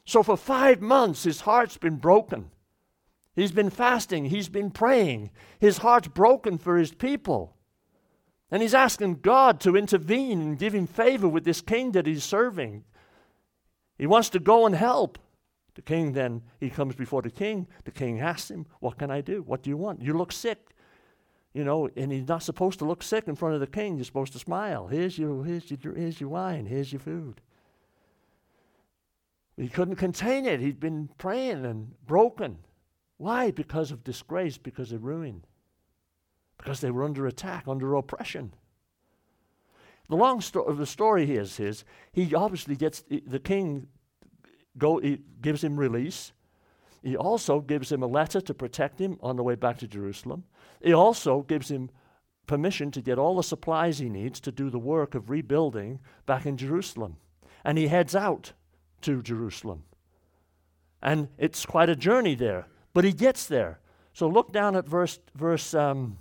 So 0.06 0.22
for 0.22 0.36
five 0.36 0.80
months, 0.80 1.24
his 1.24 1.42
heart's 1.42 1.76
been 1.76 1.96
broken. 1.96 2.50
He's 3.34 3.52
been 3.52 3.68
fasting, 3.68 4.26
he's 4.26 4.48
been 4.48 4.70
praying. 4.70 5.30
His 5.58 5.78
heart's 5.78 6.08
broken 6.08 6.56
for 6.56 6.78
his 6.78 6.92
people. 6.92 7.54
And 8.50 8.62
he's 8.62 8.72
asking 8.72 9.16
God 9.16 9.60
to 9.60 9.76
intervene 9.76 10.40
and 10.40 10.58
give 10.58 10.74
him 10.74 10.86
favor 10.86 11.28
with 11.28 11.44
this 11.44 11.60
king 11.60 11.92
that 11.92 12.06
he's 12.06 12.24
serving. 12.24 12.84
He 13.98 14.06
wants 14.06 14.30
to 14.30 14.38
go 14.38 14.64
and 14.64 14.74
help. 14.74 15.18
The 15.74 15.82
king 15.82 16.12
then, 16.12 16.42
he 16.60 16.70
comes 16.70 16.94
before 16.94 17.20
the 17.20 17.30
king. 17.30 17.66
The 17.84 17.90
king 17.90 18.20
asks 18.20 18.50
him, 18.50 18.64
What 18.80 18.96
can 18.96 19.10
I 19.10 19.20
do? 19.20 19.42
What 19.42 19.62
do 19.62 19.70
you 19.70 19.76
want? 19.76 20.00
You 20.00 20.16
look 20.16 20.32
sick. 20.32 20.70
You 21.52 21.64
know, 21.64 21.90
and 21.96 22.12
he's 22.12 22.28
not 22.28 22.42
supposed 22.42 22.78
to 22.78 22.84
look 22.84 23.02
sick 23.02 23.26
in 23.26 23.34
front 23.34 23.54
of 23.54 23.60
the 23.60 23.66
king. 23.66 23.96
You're 23.96 24.04
supposed 24.04 24.32
to 24.34 24.38
smile. 24.38 24.86
Here's 24.86 25.18
your, 25.18 25.44
here's 25.44 25.70
your, 25.70 25.94
here's 25.94 26.20
your 26.20 26.30
wine. 26.30 26.66
Here's 26.66 26.92
your 26.92 27.00
food. 27.00 27.40
He 29.56 29.68
couldn't 29.68 29.96
contain 29.96 30.44
it. 30.44 30.60
He'd 30.60 30.80
been 30.80 31.08
praying 31.18 31.64
and 31.64 31.94
broken. 32.06 32.58
Why? 33.16 33.50
Because 33.50 33.90
of 33.90 34.04
disgrace, 34.04 34.58
because 34.58 34.92
of 34.92 35.04
ruin, 35.04 35.44
because 36.58 36.80
they 36.80 36.90
were 36.90 37.04
under 37.04 37.26
attack, 37.26 37.64
under 37.66 37.94
oppression. 37.94 38.52
The 40.08 40.16
long 40.16 40.40
story 40.40 40.66
of 40.68 40.78
the 40.78 40.86
story 40.86 41.34
is 41.36 41.56
his. 41.56 41.84
He 42.12 42.34
obviously 42.34 42.76
gets 42.76 43.04
the 43.08 43.40
king 43.40 43.88
go 44.78 45.00
gives 45.40 45.64
him 45.64 45.76
release. 45.76 46.32
He 47.02 47.16
also 47.16 47.60
gives 47.60 47.90
him 47.90 48.02
a 48.02 48.06
letter 48.06 48.40
to 48.40 48.54
protect 48.54 49.00
him 49.00 49.18
on 49.22 49.36
the 49.36 49.42
way 49.42 49.54
back 49.54 49.78
to 49.78 49.88
Jerusalem. 49.88 50.44
He 50.82 50.92
also 50.92 51.42
gives 51.42 51.70
him 51.70 51.90
permission 52.46 52.90
to 52.92 53.00
get 53.00 53.18
all 53.18 53.36
the 53.36 53.42
supplies 53.42 53.98
he 53.98 54.08
needs 54.08 54.38
to 54.40 54.52
do 54.52 54.70
the 54.70 54.78
work 54.78 55.14
of 55.14 55.30
rebuilding 55.30 56.00
back 56.26 56.46
in 56.46 56.56
Jerusalem. 56.56 57.16
And 57.64 57.78
he 57.78 57.88
heads 57.88 58.14
out 58.14 58.52
to 59.02 59.22
Jerusalem. 59.22 59.84
And 61.02 61.28
it's 61.38 61.64
quite 61.66 61.88
a 61.88 61.96
journey 61.96 62.34
there. 62.34 62.66
But 62.92 63.04
he 63.04 63.12
gets 63.12 63.46
there. 63.46 63.78
So 64.12 64.28
look 64.28 64.52
down 64.52 64.76
at 64.76 64.88
verse, 64.88 65.18
verse 65.34 65.74
um, 65.74 66.18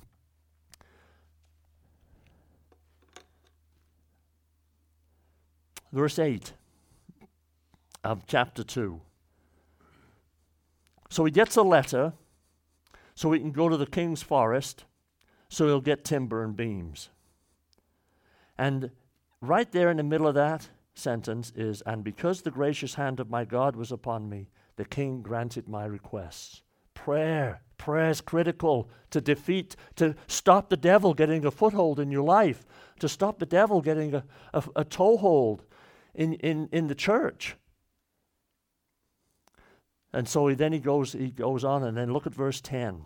verse 5.96 6.20
8 6.20 6.52
of 8.04 8.28
chapter 8.28 8.64
2. 8.64 9.00
So 11.10 11.24
he 11.24 11.32
gets 11.32 11.56
a 11.56 11.64
letter 11.64 12.14
so 13.16 13.32
he 13.32 13.40
can 13.40 13.52
go 13.52 13.70
to 13.70 13.78
the 13.78 13.86
king's 13.86 14.22
forest 14.22 14.84
so 15.48 15.68
he'll 15.68 15.80
get 15.80 16.04
timber 16.04 16.44
and 16.44 16.56
beams. 16.56 17.10
And 18.58 18.92
right 19.40 19.72
there 19.72 19.90
in 19.90 19.98
the 19.98 20.04
middle 20.04 20.28
of 20.28 20.36
that 20.36 20.68
sentence 20.96 21.52
is, 21.56 21.82
And 21.86 22.04
because 22.04 22.42
the 22.42 22.52
gracious 22.52 22.96
hand 22.96 23.20
of 23.20 23.30
my 23.30 23.46
God 23.46 23.76
was 23.76 23.92
upon 23.92 24.30
me, 24.30 24.50
the 24.78 24.86
king 24.86 25.22
granted 25.22 25.68
my 25.68 25.86
requests 25.86 26.62
prayer. 26.96 27.62
Prayer 27.78 28.10
is 28.10 28.22
critical 28.22 28.90
to 29.12 29.22
defeat, 29.22 29.76
to 29.98 30.16
stop 30.28 30.70
the 30.70 30.78
devil 30.78 31.14
getting 31.14 31.46
a 31.46 31.52
foothold 31.52 32.00
in 32.00 32.10
your 32.10 32.24
life, 32.24 32.66
to 33.00 33.08
stop 33.08 33.38
the 33.38 33.46
devil 33.46 33.82
getting 33.82 34.16
a, 34.16 34.24
a, 34.54 34.64
a 34.78 34.84
toehold 34.86 35.66
in, 36.16 36.34
in, 36.36 36.68
in 36.72 36.88
the 36.88 36.96
church. 36.96 37.58
And 40.14 40.28
so 40.28 40.48
he, 40.48 40.56
then 40.56 40.72
he 40.72 40.80
goes, 40.80 41.12
he 41.12 41.30
goes 41.30 41.64
on, 41.66 41.84
and 41.84 41.96
then 41.96 42.14
look 42.14 42.26
at 42.26 42.34
verse 42.34 42.62
10. 42.62 43.06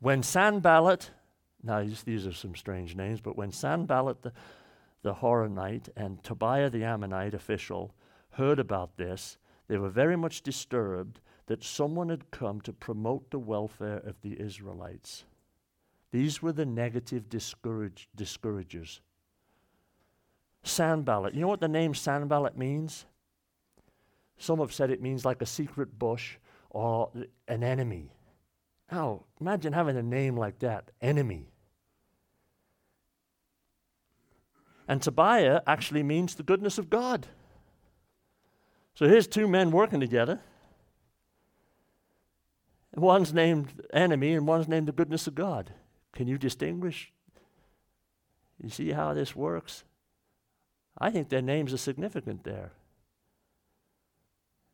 When 0.00 0.22
Sanballat, 0.22 1.10
now 1.62 1.86
these 2.06 2.26
are 2.26 2.32
some 2.32 2.56
strange 2.56 2.96
names, 2.96 3.20
but 3.20 3.36
when 3.36 3.52
Sanballat 3.52 4.22
the, 4.22 4.32
the 5.02 5.14
Horonite 5.14 5.88
and 5.96 6.22
Tobiah 6.22 6.70
the 6.70 6.84
Ammonite 6.84 7.34
official 7.34 7.94
heard 8.32 8.58
about 8.58 8.96
this, 8.96 9.38
they 9.68 9.78
were 9.78 9.88
very 9.88 10.16
much 10.16 10.42
disturbed 10.42 11.20
that 11.46 11.64
someone 11.64 12.08
had 12.08 12.30
come 12.30 12.60
to 12.60 12.72
promote 12.72 13.30
the 13.30 13.38
welfare 13.38 13.98
of 13.98 14.20
the 14.22 14.40
Israelites. 14.40 15.24
These 16.12 16.42
were 16.42 16.52
the 16.52 16.66
negative 16.66 17.28
discourage, 17.28 18.08
discouragers. 18.14 19.00
Sanballat. 20.62 21.34
You 21.34 21.40
know 21.40 21.48
what 21.48 21.60
the 21.60 21.68
name 21.68 21.94
Sanballat 21.94 22.56
means? 22.56 23.06
Some 24.38 24.58
have 24.58 24.72
said 24.72 24.90
it 24.90 25.02
means 25.02 25.24
like 25.24 25.42
a 25.42 25.46
secret 25.46 25.98
bush 25.98 26.36
or 26.70 27.10
an 27.48 27.62
enemy. 27.62 28.12
Now, 28.90 29.24
imagine 29.40 29.72
having 29.72 29.96
a 29.96 30.02
name 30.02 30.36
like 30.36 30.58
that 30.60 30.90
enemy. 31.00 31.49
And 34.90 35.00
Tobiah 35.00 35.60
actually 35.68 36.02
means 36.02 36.34
the 36.34 36.42
goodness 36.42 36.76
of 36.76 36.90
God. 36.90 37.28
So 38.96 39.06
here's 39.06 39.28
two 39.28 39.46
men 39.46 39.70
working 39.70 40.00
together. 40.00 40.40
One's 42.96 43.32
named 43.32 43.84
enemy 43.92 44.34
and 44.34 44.48
one's 44.48 44.66
named 44.66 44.88
the 44.88 44.92
goodness 44.92 45.28
of 45.28 45.36
God. 45.36 45.72
Can 46.12 46.26
you 46.26 46.38
distinguish? 46.38 47.12
You 48.60 48.68
see 48.68 48.90
how 48.90 49.14
this 49.14 49.36
works? 49.36 49.84
I 50.98 51.12
think 51.12 51.28
their 51.28 51.40
names 51.40 51.72
are 51.72 51.78
significant 51.78 52.42
there. 52.42 52.72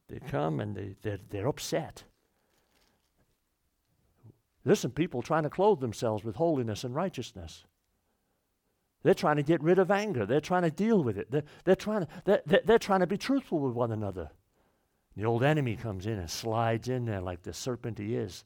They 0.09 0.19
come 0.19 0.61
and 0.61 0.75
they, 0.75 0.97
they're, 1.03 1.21
they're 1.29 1.47
upset. 1.47 2.05
Listen, 4.65 4.93
people 4.93 5.21
trying 5.21 5.43
to 5.43 5.51
clothe 5.51 5.81
themselves 5.81 6.25
with 6.25 6.37
holiness 6.37 6.85
and 6.85 6.95
righteousness. 6.95 7.65
They're 9.07 9.15
trying 9.15 9.37
to 9.37 9.45
get 9.45 9.63
rid 9.63 9.79
of 9.79 9.93
anger. 9.93 10.27
They're 10.27 10.41
trying 10.41 10.65
to 10.65 10.71
deal 10.73 11.01
with 11.01 11.17
it. 11.17 11.31
They're, 11.31 11.45
they're, 11.63 11.77
trying, 11.77 12.01
to, 12.01 12.09
they're, 12.25 12.61
they're, 12.65 12.77
trying 12.81 12.99
to 12.99 13.07
be 13.07 13.17
truthful 13.17 13.61
with 13.61 13.73
one 13.73 13.93
another. 13.93 14.31
The 15.17 15.25
old 15.25 15.45
enemy 15.45 15.77
comes 15.77 16.07
in 16.07 16.15
and 16.15 16.29
slides 16.29 16.89
in 16.89 17.05
there 17.05 17.21
like 17.21 17.45
the 17.45 17.53
serpent 17.53 18.01
he 18.01 18.17
is. 18.17 18.45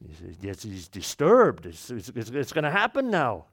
He 0.00 0.32
gets, 0.40 0.62
he's 0.62 0.88
disturbed. 0.88 1.66
It's, 1.66 1.90
it's, 1.90 2.08
it's, 2.16 2.30
it's 2.30 2.52
going 2.54 2.64
to 2.64 2.70
happen 2.70 3.10
now. 3.10 3.44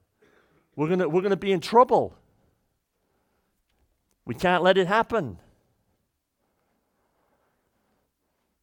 We're 0.78 0.88
going 0.88 1.12
we're 1.12 1.22
to 1.22 1.36
be 1.36 1.52
in 1.52 1.60
trouble. 1.60 2.16
We 4.24 4.36
can't 4.36 4.64
let 4.64 4.78
it 4.78 4.88
happen. 4.88 5.38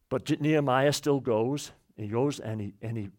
But 0.08 0.40
Nehemiah 0.40 0.94
still 0.94 1.20
goes. 1.20 1.72
He 1.98 2.08
goes 2.08 2.40
and 2.40 2.62
he, 2.62 2.72
and 2.80 2.96
he, 2.96 3.10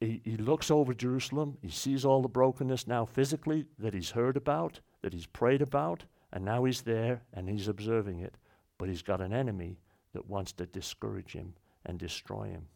he, 0.00 0.22
he 0.24 0.36
looks 0.36 0.70
over 0.70 0.94
Jerusalem. 0.94 1.58
He 1.60 1.68
sees 1.68 2.04
all 2.04 2.22
the 2.22 2.28
brokenness 2.28 2.86
now 2.86 3.04
physically 3.04 3.66
that 3.78 3.94
he's 3.94 4.10
heard 4.10 4.36
about, 4.36 4.80
that 5.02 5.12
he's 5.12 5.26
prayed 5.26 5.60
about, 5.60 6.04
and 6.32 6.44
now 6.44 6.64
he's 6.64 6.82
there 6.82 7.22
and 7.34 7.48
he's 7.48 7.68
observing 7.68 8.20
it. 8.20 8.36
But 8.78 8.88
he's 8.88 9.02
got 9.02 9.20
an 9.20 9.32
enemy 9.32 9.78
that 10.14 10.28
wants 10.28 10.52
to 10.52 10.66
discourage 10.66 11.32
him 11.32 11.54
and 11.84 11.98
destroy 11.98 12.44
him. 12.44 12.66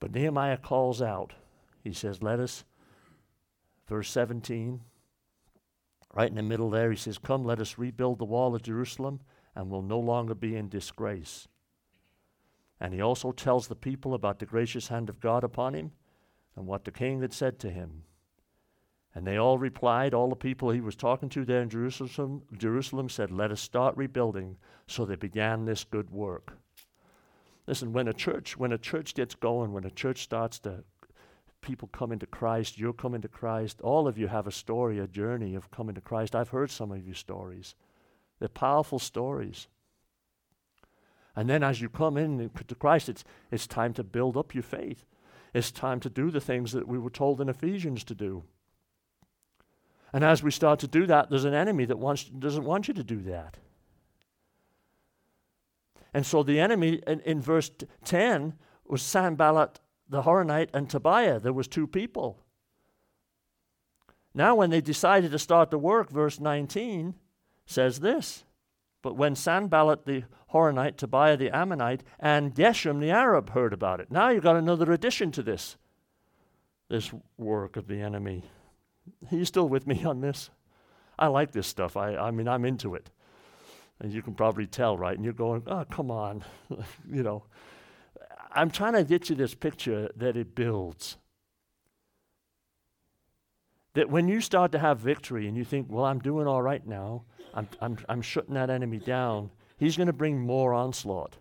But 0.00 0.12
Nehemiah 0.12 0.58
calls 0.58 1.00
out. 1.00 1.32
He 1.82 1.92
says, 1.92 2.22
Let 2.22 2.40
us, 2.40 2.64
verse 3.88 4.10
17, 4.10 4.80
right 6.12 6.28
in 6.28 6.34
the 6.34 6.42
middle 6.42 6.68
there, 6.68 6.90
he 6.90 6.96
says, 6.96 7.16
Come, 7.16 7.44
let 7.44 7.60
us 7.60 7.78
rebuild 7.78 8.18
the 8.18 8.24
wall 8.24 8.54
of 8.54 8.62
Jerusalem 8.62 9.20
and 9.54 9.70
we'll 9.70 9.82
no 9.82 10.00
longer 10.00 10.34
be 10.34 10.56
in 10.56 10.68
disgrace. 10.68 11.46
And 12.84 12.92
he 12.92 13.00
also 13.00 13.32
tells 13.32 13.66
the 13.66 13.74
people 13.74 14.12
about 14.12 14.40
the 14.40 14.44
gracious 14.44 14.88
hand 14.88 15.08
of 15.08 15.18
God 15.18 15.42
upon 15.42 15.72
him 15.72 15.92
and 16.54 16.66
what 16.66 16.84
the 16.84 16.90
king 16.90 17.22
had 17.22 17.32
said 17.32 17.58
to 17.60 17.70
him. 17.70 18.02
And 19.14 19.26
they 19.26 19.38
all 19.38 19.56
replied, 19.56 20.12
all 20.12 20.28
the 20.28 20.36
people 20.36 20.68
he 20.68 20.82
was 20.82 20.94
talking 20.94 21.30
to 21.30 21.46
there 21.46 21.62
in 21.62 21.70
Jerusalem, 21.70 22.42
Jerusalem 22.58 23.08
said, 23.08 23.30
Let 23.30 23.50
us 23.50 23.62
start 23.62 23.96
rebuilding. 23.96 24.58
So 24.86 25.06
they 25.06 25.16
began 25.16 25.64
this 25.64 25.82
good 25.82 26.10
work. 26.10 26.58
Listen, 27.66 27.94
when 27.94 28.06
a 28.06 28.12
church, 28.12 28.58
when 28.58 28.72
a 28.72 28.76
church 28.76 29.14
gets 29.14 29.34
going, 29.34 29.72
when 29.72 29.86
a 29.86 29.90
church 29.90 30.22
starts 30.22 30.58
to 30.58 30.84
people 31.62 31.88
come 31.88 32.12
into 32.12 32.26
Christ, 32.26 32.78
you're 32.78 32.92
coming 32.92 33.22
to 33.22 33.28
Christ, 33.28 33.80
all 33.80 34.06
of 34.06 34.18
you 34.18 34.26
have 34.26 34.46
a 34.46 34.52
story, 34.52 34.98
a 34.98 35.06
journey 35.06 35.54
of 35.54 35.70
coming 35.70 35.94
to 35.94 36.02
Christ. 36.02 36.36
I've 36.36 36.50
heard 36.50 36.70
some 36.70 36.92
of 36.92 37.02
your 37.02 37.14
stories. 37.14 37.76
They're 38.40 38.48
powerful 38.50 38.98
stories. 38.98 39.68
And 41.36 41.48
then 41.48 41.62
as 41.62 41.80
you 41.80 41.88
come 41.88 42.16
in 42.16 42.50
to 42.66 42.74
Christ, 42.74 43.08
it's, 43.08 43.24
it's 43.50 43.66
time 43.66 43.92
to 43.94 44.04
build 44.04 44.36
up 44.36 44.54
your 44.54 44.62
faith. 44.62 45.04
It's 45.52 45.70
time 45.70 46.00
to 46.00 46.10
do 46.10 46.30
the 46.30 46.40
things 46.40 46.72
that 46.72 46.86
we 46.86 46.98
were 46.98 47.10
told 47.10 47.40
in 47.40 47.48
Ephesians 47.48 48.04
to 48.04 48.14
do. 48.14 48.44
And 50.12 50.22
as 50.22 50.42
we 50.42 50.50
start 50.50 50.78
to 50.80 50.88
do 50.88 51.06
that, 51.06 51.30
there's 51.30 51.44
an 51.44 51.54
enemy 51.54 51.84
that 51.86 51.98
wants, 51.98 52.24
doesn't 52.24 52.64
want 52.64 52.86
you 52.86 52.94
to 52.94 53.02
do 53.02 53.20
that. 53.22 53.56
And 56.12 56.24
so 56.24 56.44
the 56.44 56.60
enemy 56.60 57.02
in, 57.06 57.20
in 57.20 57.40
verse 57.40 57.70
10 58.04 58.54
was 58.86 59.02
Sanballat 59.02 59.80
the 60.08 60.22
Horonite 60.22 60.68
and 60.72 60.88
Tobiah. 60.88 61.40
There 61.40 61.52
was 61.52 61.66
two 61.66 61.86
people. 61.86 62.38
Now 64.34 64.54
when 64.54 64.70
they 64.70 64.80
decided 64.80 65.32
to 65.32 65.38
start 65.38 65.70
the 65.70 65.78
work, 65.78 66.10
verse 66.10 66.38
19, 66.38 67.14
says 67.66 68.00
this 68.00 68.44
But 69.04 69.16
when 69.16 69.34
Sanballat 69.34 70.06
the 70.06 70.24
Horonite, 70.54 70.96
Tobiah 70.96 71.36
the 71.36 71.54
Ammonite, 71.54 72.02
and 72.18 72.54
Geshem 72.54 73.00
the 73.00 73.10
Arab 73.10 73.50
heard 73.50 73.74
about 73.74 74.00
it, 74.00 74.10
now 74.10 74.30
you've 74.30 74.42
got 74.42 74.56
another 74.56 74.90
addition 74.92 75.30
to 75.32 75.42
this, 75.42 75.76
this 76.88 77.12
work 77.36 77.76
of 77.76 77.86
the 77.86 78.00
enemy. 78.00 78.44
Are 79.30 79.36
you 79.36 79.44
still 79.44 79.68
with 79.68 79.86
me 79.86 80.02
on 80.04 80.22
this? 80.22 80.48
I 81.18 81.26
like 81.26 81.52
this 81.52 81.66
stuff. 81.66 81.98
I, 81.98 82.16
I 82.16 82.30
mean, 82.30 82.48
I'm 82.48 82.64
into 82.64 82.94
it. 82.94 83.10
And 84.00 84.10
you 84.10 84.22
can 84.22 84.32
probably 84.32 84.66
tell, 84.66 84.96
right? 84.96 85.14
And 85.14 85.22
you're 85.22 85.34
going, 85.34 85.64
oh, 85.66 85.84
come 85.90 86.10
on. 86.10 86.42
you 87.12 87.22
know, 87.22 87.44
I'm 88.52 88.70
trying 88.70 88.94
to 88.94 89.04
get 89.04 89.28
you 89.28 89.36
this 89.36 89.54
picture 89.54 90.10
that 90.16 90.34
it 90.34 90.54
builds. 90.54 91.18
That 93.94 94.10
when 94.10 94.28
you 94.28 94.40
start 94.40 94.72
to 94.72 94.78
have 94.78 94.98
victory 94.98 95.48
and 95.48 95.56
you 95.56 95.64
think, 95.64 95.86
well, 95.88 96.04
I'm 96.04 96.18
doing 96.18 96.46
all 96.46 96.62
right 96.62 96.86
now, 96.86 97.24
I'm, 97.54 97.68
I'm, 97.80 97.96
I'm 98.08 98.22
shutting 98.22 98.54
that 98.54 98.70
enemy 98.70 98.98
down, 98.98 99.50
he's 99.76 99.96
going 99.96 100.08
to 100.08 100.12
bring 100.12 100.40
more 100.40 100.74
onslaught. 100.74 101.36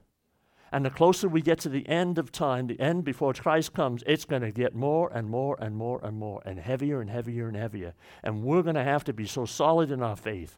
And 0.72 0.84
the 0.84 0.90
closer 0.90 1.28
we 1.28 1.44
get 1.44 1.60
to 1.60 1.70
the 1.70 1.88
end 1.88 2.18
of 2.18 2.32
time, 2.32 2.66
the 2.66 2.80
end 2.80 3.04
before 3.04 3.34
Christ 3.34 3.74
comes, 3.74 4.04
it's 4.08 4.26
going 4.26 4.42
to 4.42 4.52
get 4.52 4.74
more 4.74 5.12
and 5.14 5.30
more 5.30 5.56
and 5.60 5.76
more 5.76 6.00
and 6.04 6.18
more 6.18 6.42
and 6.46 6.60
heavier 6.60 7.00
and 7.00 7.12
heavier 7.12 7.48
and 7.48 7.56
heavier. 7.56 7.94
And 8.24 8.44
we're 8.44 8.64
going 8.64 8.76
to 8.76 8.84
have 8.84 9.04
to 9.04 9.14
be 9.14 9.28
so 9.28 9.46
solid 9.46 9.92
in 9.92 10.02
our 10.02 10.16
faith 10.16 10.58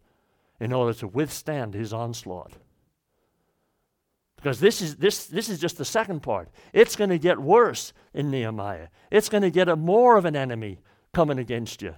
in 0.60 0.72
order 0.72 0.94
to 1.00 1.08
withstand 1.08 1.74
his 1.74 1.92
onslaught. 1.92 2.54
Because 4.38 4.62
this 4.62 4.82
is, 4.82 4.96
this, 4.98 5.26
this 5.26 5.50
is 5.50 5.60
just 5.60 5.78
the 5.78 5.84
second 5.84 6.22
part. 6.22 6.50
It's 6.72 6.96
going 6.96 7.10
to 7.10 7.20
get 7.20 7.38
worse 7.40 7.92
in 8.14 8.32
Nehemiah. 8.32 8.88
It's 9.12 9.28
going 9.28 9.44
to 9.44 9.52
get 9.52 9.68
a 9.68 9.76
more 9.76 10.16
of 10.16 10.24
an 10.24 10.36
enemy 10.38 10.80
coming 11.16 11.40
against 11.40 11.82
you. 11.82 11.96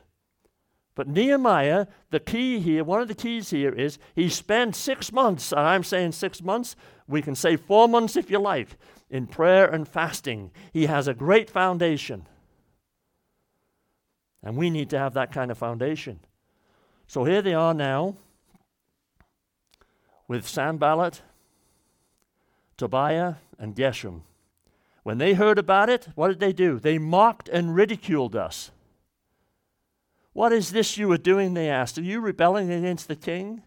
But 0.94 1.08
Nehemiah, 1.08 1.88
the 2.12 2.20
key 2.20 2.60
here, 2.60 2.84
one 2.84 3.02
of 3.02 3.08
the 3.08 3.16
keys 3.16 3.50
here 3.50 3.74
is 3.74 3.98
he 4.16 4.30
spent 4.30 4.76
six 4.76 5.12
months, 5.12 5.52
and 5.52 5.62
I'm 5.62 5.84
saying 5.84 6.12
six 6.12 6.42
months, 6.42 6.76
we 7.08 7.24
can 7.24 7.34
say 7.34 7.56
four 7.56 7.90
months 7.90 8.16
if 8.16 8.30
you 8.30 8.38
like, 8.38 8.78
in 9.10 9.26
prayer 9.26 9.66
and 9.66 9.88
fasting. 9.88 10.52
He 10.72 10.86
has 10.86 11.08
a 11.08 11.16
great 11.16 11.50
foundation. 11.50 12.28
And 14.44 14.56
we 14.56 14.70
need 14.70 14.92
to 14.92 15.00
have 15.00 15.16
that 15.16 15.32
kind 15.32 15.50
of 15.50 15.58
foundation. 15.58 16.20
So 17.08 17.24
here 17.24 17.42
they 17.42 17.56
are 17.56 17.74
now 17.74 18.18
with 20.28 20.48
Sanballat, 20.48 21.22
Tobiah, 22.78 23.36
and 23.58 23.76
Geshem. 23.76 24.22
When 25.02 25.18
they 25.18 25.34
heard 25.34 25.58
about 25.58 25.90
it, 25.90 26.10
what 26.14 26.28
did 26.28 26.40
they 26.40 26.54
do? 26.54 26.80
They 26.80 27.00
mocked 27.00 27.50
and 27.50 27.74
ridiculed 27.74 28.36
us. 28.36 28.72
What 30.38 30.54
is 30.54 30.70
this 30.70 31.00
you 31.00 31.12
are 31.14 31.18
doing? 31.18 31.56
They 31.56 31.68
asked. 31.68 31.98
Are 31.98 32.04
you 32.04 32.22
rebelling 32.22 32.72
against 32.72 33.08
the 33.08 33.16
king? 33.16 33.64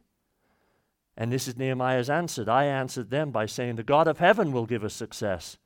And 1.17 1.33
this 1.33 1.49
is 1.49 1.57
Nehemiah's 1.57 2.09
answer. 2.09 2.49
I 2.49 2.67
answered 2.67 3.11
them 3.11 3.33
by 3.33 3.47
saying, 3.47 3.75
The 3.75 3.83
God 3.83 4.07
of 4.07 4.19
heaven 4.19 4.53
will 4.53 4.67
give 4.67 4.85
us 4.85 4.95
success. 4.95 5.59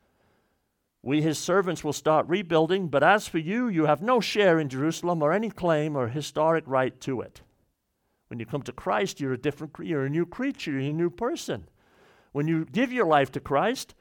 We, 1.03 1.21
his 1.21 1.39
servants, 1.39 1.85
will 1.85 1.93
start 1.93 2.27
rebuilding, 2.27 2.89
but 2.89 3.03
as 3.03 3.29
for 3.29 3.37
you, 3.37 3.69
you 3.69 3.85
have 3.85 4.01
no 4.01 4.19
share 4.19 4.59
in 4.59 4.71
Jerusalem 4.71 5.21
or 5.21 5.35
any 5.35 5.51
claim 5.51 5.95
or 5.95 6.09
historic 6.09 6.65
right 6.67 6.99
to 7.03 7.21
it. 7.21 7.43
When 8.29 8.41
you 8.41 8.47
come 8.47 8.63
to 8.63 8.73
Christ, 8.73 9.21
you're 9.21 9.35
a 9.35 9.39
different 9.39 9.75
you're 9.81 10.07
a 10.07 10.09
new 10.09 10.25
creature, 10.25 10.71
you're 10.71 10.89
a 10.89 10.95
new 10.95 11.11
person. 11.11 11.69
When 12.33 12.49
you 12.49 12.65
give 12.65 12.91
your 12.91 13.05
life 13.05 13.31
to 13.33 13.41
Christ, 13.41 13.95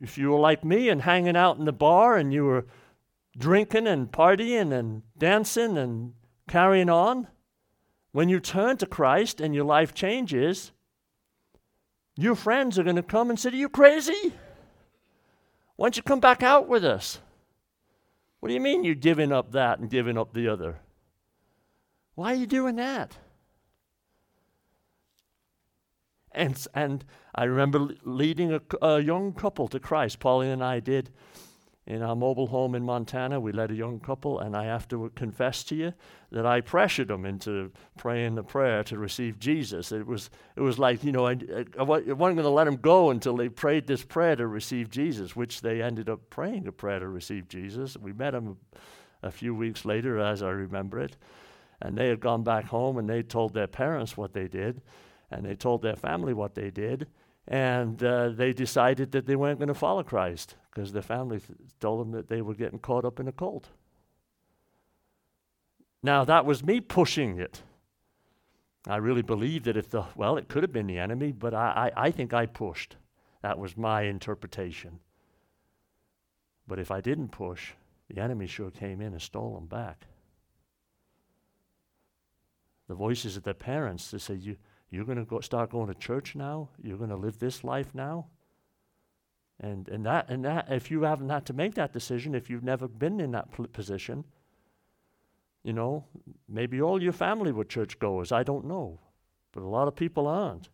if 0.00 0.16
you 0.16 0.30
were 0.30 0.38
like 0.38 0.64
me 0.64 0.88
and 0.88 1.02
hanging 1.02 1.36
out 1.36 1.58
in 1.58 1.64
the 1.64 1.72
bar 1.72 2.16
and 2.16 2.32
you 2.32 2.44
were 2.44 2.66
drinking 3.40 3.86
and 3.86 4.12
partying 4.12 4.72
and 4.72 5.02
dancing 5.18 5.76
and 5.76 6.12
carrying 6.46 6.90
on, 6.90 7.26
when 8.12 8.28
you 8.28 8.38
turn 8.38 8.76
to 8.76 8.86
Christ 8.86 9.40
and 9.40 9.54
your 9.54 9.64
life 9.64 9.94
changes, 9.94 10.72
your 12.16 12.34
friends 12.34 12.78
are 12.78 12.84
going 12.84 12.96
to 12.96 13.02
come 13.02 13.30
and 13.30 13.38
say, 13.40 13.50
Are 13.50 13.54
you 13.54 13.68
crazy? 13.68 14.34
Why 15.76 15.86
don't 15.86 15.96
you 15.96 16.02
come 16.02 16.20
back 16.20 16.42
out 16.42 16.68
with 16.68 16.84
us? 16.84 17.20
What 18.40 18.48
do 18.48 18.54
you 18.54 18.60
mean 18.60 18.84
you're 18.84 18.94
giving 18.94 19.32
up 19.32 19.52
that 19.52 19.78
and 19.78 19.88
giving 19.88 20.18
up 20.18 20.34
the 20.34 20.48
other? 20.48 20.80
Why 22.14 22.32
are 22.32 22.36
you 22.36 22.46
doing 22.46 22.76
that? 22.76 23.16
And, 26.32 26.66
and 26.74 27.04
I 27.34 27.44
remember 27.44 27.88
leading 28.04 28.52
a, 28.52 28.60
a 28.82 29.00
young 29.00 29.32
couple 29.32 29.68
to 29.68 29.80
Christ, 29.80 30.20
Pauline 30.20 30.50
and 30.50 30.64
I 30.64 30.80
did 30.80 31.10
in 31.90 32.02
our 32.02 32.14
mobile 32.14 32.46
home 32.46 32.76
in 32.76 32.84
Montana. 32.84 33.40
We 33.40 33.50
led 33.50 33.72
a 33.72 33.74
young 33.74 33.98
couple, 33.98 34.38
and 34.38 34.56
I 34.56 34.64
have 34.64 34.86
to 34.88 35.10
confess 35.16 35.64
to 35.64 35.74
you 35.74 35.92
that 36.30 36.46
I 36.46 36.60
pressured 36.60 37.08
them 37.08 37.26
into 37.26 37.72
praying 37.98 38.36
the 38.36 38.44
prayer 38.44 38.84
to 38.84 38.96
receive 38.96 39.40
Jesus. 39.40 39.90
It 39.90 40.06
was, 40.06 40.30
it 40.54 40.60
was 40.60 40.78
like, 40.78 41.02
you 41.02 41.10
know, 41.10 41.26
I, 41.26 41.32
I, 41.32 41.64
I 41.80 41.82
wasn't 41.82 42.16
going 42.16 42.36
to 42.36 42.48
let 42.48 42.64
them 42.64 42.76
go 42.76 43.10
until 43.10 43.36
they 43.36 43.48
prayed 43.48 43.88
this 43.88 44.04
prayer 44.04 44.36
to 44.36 44.46
receive 44.46 44.88
Jesus, 44.88 45.34
which 45.34 45.62
they 45.62 45.82
ended 45.82 46.08
up 46.08 46.30
praying 46.30 46.68
a 46.68 46.72
prayer 46.72 47.00
to 47.00 47.08
receive 47.08 47.48
Jesus. 47.48 47.96
We 47.96 48.12
met 48.12 48.34
them 48.34 48.58
a 49.24 49.32
few 49.32 49.52
weeks 49.52 49.84
later, 49.84 50.20
as 50.20 50.44
I 50.44 50.50
remember 50.50 51.00
it, 51.00 51.16
and 51.82 51.98
they 51.98 52.06
had 52.06 52.20
gone 52.20 52.44
back 52.44 52.66
home 52.66 52.98
and 52.98 53.10
they 53.10 53.24
told 53.24 53.52
their 53.52 53.66
parents 53.66 54.16
what 54.16 54.32
they 54.32 54.46
did, 54.46 54.80
and 55.28 55.44
they 55.44 55.56
told 55.56 55.82
their 55.82 55.96
family 55.96 56.34
what 56.34 56.54
they 56.54 56.70
did. 56.70 57.08
And 57.50 58.02
uh, 58.02 58.28
they 58.28 58.52
decided 58.52 59.10
that 59.10 59.26
they 59.26 59.34
weren't 59.34 59.58
going 59.58 59.68
to 59.68 59.74
follow 59.74 60.04
Christ 60.04 60.54
because 60.70 60.92
their 60.92 61.02
family 61.02 61.40
th- 61.40 61.58
told 61.80 62.00
them 62.00 62.12
that 62.12 62.28
they 62.28 62.42
were 62.42 62.54
getting 62.54 62.78
caught 62.78 63.04
up 63.04 63.18
in 63.18 63.26
a 63.26 63.32
cult. 63.32 63.70
Now, 66.00 66.24
that 66.24 66.46
was 66.46 66.64
me 66.64 66.80
pushing 66.80 67.40
it. 67.40 67.62
I 68.86 68.96
really 68.96 69.22
believe 69.22 69.64
that 69.64 69.76
if 69.76 69.90
the, 69.90 70.04
well, 70.14 70.36
it 70.36 70.48
could 70.48 70.62
have 70.62 70.72
been 70.72 70.86
the 70.86 70.98
enemy, 70.98 71.32
but 71.32 71.52
I, 71.52 71.90
I, 71.96 72.06
I 72.06 72.10
think 72.12 72.32
I 72.32 72.46
pushed. 72.46 72.96
That 73.42 73.58
was 73.58 73.76
my 73.76 74.02
interpretation. 74.02 75.00
But 76.68 76.78
if 76.78 76.92
I 76.92 77.00
didn't 77.00 77.30
push, 77.30 77.72
the 78.08 78.22
enemy 78.22 78.46
sure 78.46 78.70
came 78.70 79.00
in 79.00 79.12
and 79.12 79.20
stole 79.20 79.54
them 79.54 79.66
back. 79.66 80.06
The 82.86 82.94
voices 82.94 83.36
of 83.36 83.42
their 83.42 83.54
parents, 83.54 84.12
they 84.12 84.18
say, 84.18 84.34
you, 84.34 84.56
you're 84.90 85.04
going 85.04 85.18
to 85.18 85.24
go 85.24 85.40
start 85.40 85.70
going 85.70 85.88
to 85.88 85.94
church 85.94 86.34
now? 86.34 86.68
You're 86.82 86.98
going 86.98 87.10
to 87.10 87.16
live 87.16 87.38
this 87.38 87.62
life 87.62 87.94
now? 87.94 88.26
And, 89.60 89.88
and, 89.88 90.04
that, 90.06 90.30
and 90.30 90.44
that, 90.44 90.66
if 90.70 90.90
you 90.90 91.02
haven't 91.02 91.28
had 91.28 91.46
to 91.46 91.52
make 91.52 91.74
that 91.74 91.92
decision, 91.92 92.34
if 92.34 92.48
you've 92.48 92.64
never 92.64 92.88
been 92.88 93.20
in 93.20 93.32
that 93.32 93.52
pl- 93.52 93.66
position, 93.66 94.24
you 95.62 95.72
know, 95.72 96.04
maybe 96.48 96.80
all 96.80 97.02
your 97.02 97.12
family 97.12 97.52
were 97.52 97.64
churchgoers. 97.64 98.32
I 98.32 98.42
don't 98.42 98.64
know. 98.64 98.98
But 99.52 99.62
a 99.62 99.68
lot 99.68 99.88
of 99.88 99.94
people 99.94 100.26
aren't. 100.26 100.70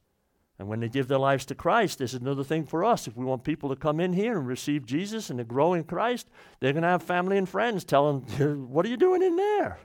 And 0.58 0.68
when 0.68 0.80
they 0.80 0.88
give 0.88 1.08
their 1.08 1.18
lives 1.18 1.44
to 1.46 1.54
Christ, 1.54 1.98
this 1.98 2.14
is 2.14 2.20
another 2.20 2.44
thing 2.44 2.64
for 2.64 2.84
us. 2.84 3.06
If 3.06 3.16
we 3.16 3.24
want 3.24 3.44
people 3.44 3.68
to 3.68 3.76
come 3.76 4.00
in 4.00 4.12
here 4.12 4.38
and 4.38 4.46
receive 4.46 4.86
Jesus 4.86 5.28
and 5.28 5.38
to 5.38 5.44
grow 5.44 5.74
in 5.74 5.84
Christ, 5.84 6.28
they're 6.60 6.72
going 6.72 6.82
to 6.82 6.88
have 6.88 7.02
family 7.02 7.36
and 7.36 7.48
friends 7.48 7.84
tell 7.84 8.20
them, 8.20 8.68
What 8.70 8.86
are 8.86 8.88
you 8.88 8.96
doing 8.96 9.22
in 9.22 9.36
there? 9.36 9.78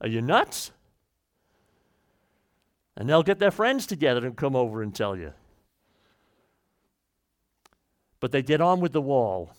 Are 0.00 0.08
you 0.08 0.22
nuts? 0.22 0.70
And 2.96 3.08
they'll 3.08 3.22
get 3.22 3.38
their 3.38 3.50
friends 3.50 3.86
together 3.86 4.26
and 4.26 4.36
come 4.36 4.54
over 4.54 4.82
and 4.82 4.94
tell 4.94 5.16
you. 5.16 5.32
But 8.20 8.32
they 8.32 8.42
get 8.42 8.60
on 8.60 8.80
with 8.80 8.92
the 8.92 9.00
wall. 9.00 9.54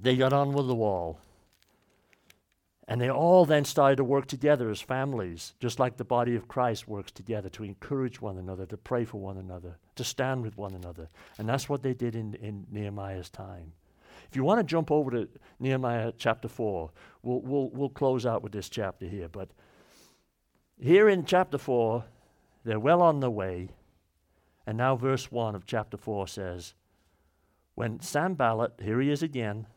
They 0.00 0.16
got 0.16 0.32
on 0.32 0.52
with 0.52 0.66
the 0.66 0.74
wall. 0.74 1.18
And 2.88 3.00
they 3.00 3.10
all 3.10 3.44
then 3.44 3.64
started 3.64 3.96
to 3.96 4.04
work 4.04 4.26
together 4.26 4.70
as 4.70 4.80
families, 4.80 5.54
just 5.58 5.80
like 5.80 5.96
the 5.96 6.04
body 6.04 6.36
of 6.36 6.46
Christ 6.46 6.86
works 6.86 7.10
together 7.10 7.48
to 7.50 7.64
encourage 7.64 8.20
one 8.20 8.38
another, 8.38 8.64
to 8.66 8.76
pray 8.76 9.04
for 9.04 9.18
one 9.18 9.38
another, 9.38 9.78
to 9.96 10.04
stand 10.04 10.42
with 10.42 10.56
one 10.56 10.74
another. 10.74 11.08
And 11.38 11.48
that's 11.48 11.68
what 11.68 11.82
they 11.82 11.94
did 11.94 12.14
in, 12.14 12.34
in 12.34 12.66
Nehemiah's 12.70 13.28
time. 13.28 13.72
If 14.30 14.36
you 14.36 14.44
want 14.44 14.60
to 14.60 14.64
jump 14.64 14.90
over 14.90 15.10
to 15.10 15.28
Nehemiah 15.58 16.12
chapter 16.16 16.48
4, 16.48 16.90
we'll, 17.22 17.40
we'll, 17.40 17.70
we'll 17.70 17.88
close 17.88 18.24
out 18.24 18.42
with 18.42 18.52
this 18.52 18.68
chapter 18.68 19.06
here. 19.06 19.28
But 19.28 19.48
here 20.80 21.08
in 21.08 21.24
chapter 21.24 21.58
4, 21.58 22.04
they're 22.66 22.80
well 22.80 23.00
on 23.00 23.20
the 23.20 23.30
way. 23.30 23.68
And 24.66 24.76
now, 24.76 24.96
verse 24.96 25.30
1 25.30 25.54
of 25.54 25.66
chapter 25.66 25.96
4 25.96 26.26
says, 26.26 26.74
When 27.76 28.00
Sanballat, 28.00 28.80
here 28.82 29.00
he 29.00 29.10
is 29.10 29.22
again, 29.22 29.68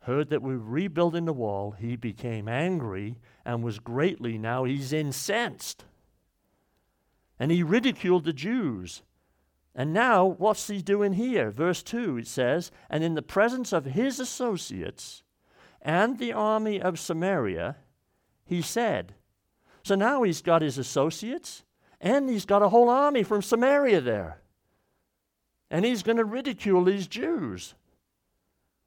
heard 0.00 0.28
that 0.28 0.42
we 0.42 0.54
were 0.54 0.62
rebuilding 0.62 1.24
the 1.24 1.32
wall, 1.32 1.70
he 1.70 1.96
became 1.96 2.46
angry 2.46 3.16
and 3.46 3.62
was 3.62 3.78
greatly, 3.78 4.36
now 4.36 4.64
he's 4.64 4.92
incensed. 4.92 5.86
And 7.38 7.50
he 7.50 7.62
ridiculed 7.62 8.24
the 8.24 8.34
Jews. 8.34 9.02
And 9.74 9.94
now, 9.94 10.26
what's 10.26 10.66
he 10.66 10.82
doing 10.82 11.14
here? 11.14 11.50
Verse 11.50 11.82
2, 11.82 12.18
it 12.18 12.26
says, 12.26 12.70
And 12.90 13.02
in 13.02 13.14
the 13.14 13.22
presence 13.22 13.72
of 13.72 13.86
his 13.86 14.20
associates 14.20 15.22
and 15.80 16.18
the 16.18 16.34
army 16.34 16.78
of 16.78 16.98
Samaria, 16.98 17.76
he 18.44 18.60
said, 18.60 19.14
So 19.82 19.94
now 19.94 20.24
he's 20.24 20.42
got 20.42 20.60
his 20.60 20.76
associates 20.76 21.64
and 22.00 22.28
he's 22.28 22.44
got 22.44 22.62
a 22.62 22.68
whole 22.68 22.88
army 22.88 23.22
from 23.22 23.42
Samaria 23.42 24.00
there. 24.00 24.38
And 25.70 25.84
he's 25.84 26.02
going 26.02 26.16
to 26.16 26.24
ridicule 26.24 26.84
these 26.84 27.06
Jews. 27.06 27.74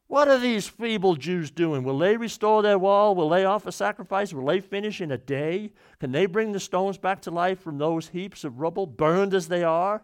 What 0.08 0.28
are 0.28 0.40
these 0.40 0.68
feeble 0.68 1.16
Jews 1.16 1.52
doing? 1.52 1.84
Will 1.84 1.98
they 1.98 2.18
restore 2.18 2.62
their 2.62 2.78
wall? 2.78 3.16
Will 3.16 3.30
they 3.30 3.46
offer 3.46 3.72
sacrifice? 3.72 4.34
Will 4.34 4.46
they 4.46 4.60
finish 4.60 5.00
in 5.00 5.12
a 5.12 5.18
day? 5.18 5.72
Can 6.00 6.12
they 6.12 6.26
bring 6.26 6.52
the 6.52 6.60
stones 6.60 6.98
back 6.98 7.22
to 7.22 7.32
life 7.32 7.62
from 7.62 7.78
those 7.78 8.10
heaps 8.10 8.44
of 8.44 8.60
rubble, 8.60 8.86
burned 8.88 9.34
as 9.34 9.48
they 9.48 9.64
are? 9.64 10.04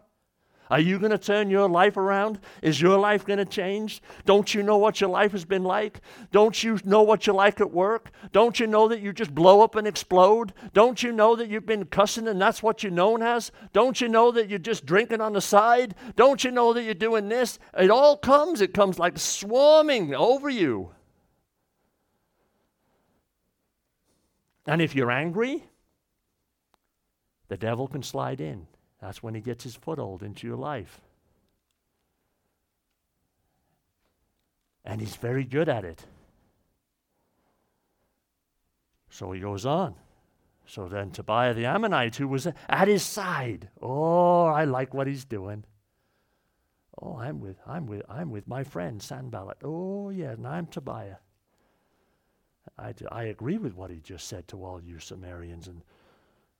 Are 0.70 0.80
you 0.80 0.98
going 0.98 1.12
to 1.12 1.18
turn 1.18 1.48
your 1.48 1.68
life 1.68 1.96
around? 1.96 2.40
Is 2.62 2.80
your 2.80 2.98
life 2.98 3.24
going 3.24 3.38
to 3.38 3.44
change? 3.44 4.02
Don't 4.26 4.54
you 4.54 4.62
know 4.62 4.76
what 4.76 5.00
your 5.00 5.08
life 5.08 5.32
has 5.32 5.44
been 5.44 5.64
like? 5.64 6.00
Don't 6.30 6.62
you 6.62 6.78
know 6.84 7.02
what 7.02 7.26
you're 7.26 7.36
like 7.36 7.60
at 7.60 7.72
work? 7.72 8.10
Don't 8.32 8.60
you 8.60 8.66
know 8.66 8.88
that 8.88 9.00
you 9.00 9.12
just 9.12 9.34
blow 9.34 9.62
up 9.62 9.76
and 9.76 9.86
explode? 9.86 10.52
Don't 10.74 11.02
you 11.02 11.10
know 11.10 11.36
that 11.36 11.48
you've 11.48 11.66
been 11.66 11.86
cussing 11.86 12.28
and 12.28 12.40
that's 12.40 12.62
what 12.62 12.82
you're 12.82 12.92
known 12.92 13.22
as? 13.22 13.50
Don't 13.72 14.00
you 14.00 14.08
know 14.08 14.30
that 14.32 14.50
you're 14.50 14.58
just 14.58 14.84
drinking 14.84 15.20
on 15.20 15.32
the 15.32 15.40
side? 15.40 15.94
Don't 16.16 16.44
you 16.44 16.50
know 16.50 16.72
that 16.74 16.82
you're 16.82 16.94
doing 16.94 17.28
this? 17.28 17.58
It 17.78 17.90
all 17.90 18.16
comes, 18.16 18.60
it 18.60 18.74
comes 18.74 18.98
like 18.98 19.18
swarming 19.18 20.14
over 20.14 20.50
you. 20.50 20.90
And 24.66 24.82
if 24.82 24.94
you're 24.94 25.10
angry, 25.10 25.64
the 27.48 27.56
devil 27.56 27.88
can 27.88 28.02
slide 28.02 28.42
in. 28.42 28.66
That's 29.00 29.22
when 29.22 29.34
he 29.34 29.40
gets 29.40 29.64
his 29.64 29.76
foothold 29.76 30.22
into 30.22 30.46
your 30.46 30.56
life. 30.56 31.00
And 34.84 35.00
he's 35.00 35.16
very 35.16 35.44
good 35.44 35.68
at 35.68 35.84
it. 35.84 36.04
So 39.10 39.32
he 39.32 39.40
goes 39.40 39.66
on. 39.66 39.94
So 40.66 40.86
then 40.86 41.10
Tobiah 41.10 41.54
the 41.54 41.66
Ammonite, 41.66 42.16
who 42.16 42.28
was 42.28 42.46
at 42.68 42.88
his 42.88 43.02
side, 43.02 43.68
oh, 43.80 44.44
I 44.44 44.64
like 44.64 44.92
what 44.92 45.06
he's 45.06 45.24
doing. 45.24 45.64
Oh, 47.00 47.16
I'm 47.16 47.40
with, 47.40 47.56
I'm 47.66 47.86
with, 47.86 48.02
I'm 48.08 48.30
with 48.30 48.48
my 48.48 48.64
friend 48.64 49.00
Sanballat. 49.00 49.58
Oh, 49.62 50.10
yeah, 50.10 50.32
and 50.32 50.46
I'm 50.46 50.66
Tobiah. 50.66 51.16
I, 52.78 52.92
I 53.10 53.24
agree 53.24 53.56
with 53.56 53.74
what 53.74 53.90
he 53.90 54.00
just 54.00 54.26
said 54.28 54.46
to 54.48 54.64
all 54.64 54.82
you 54.82 54.96
Samarians 54.96 55.68
and, 55.68 55.82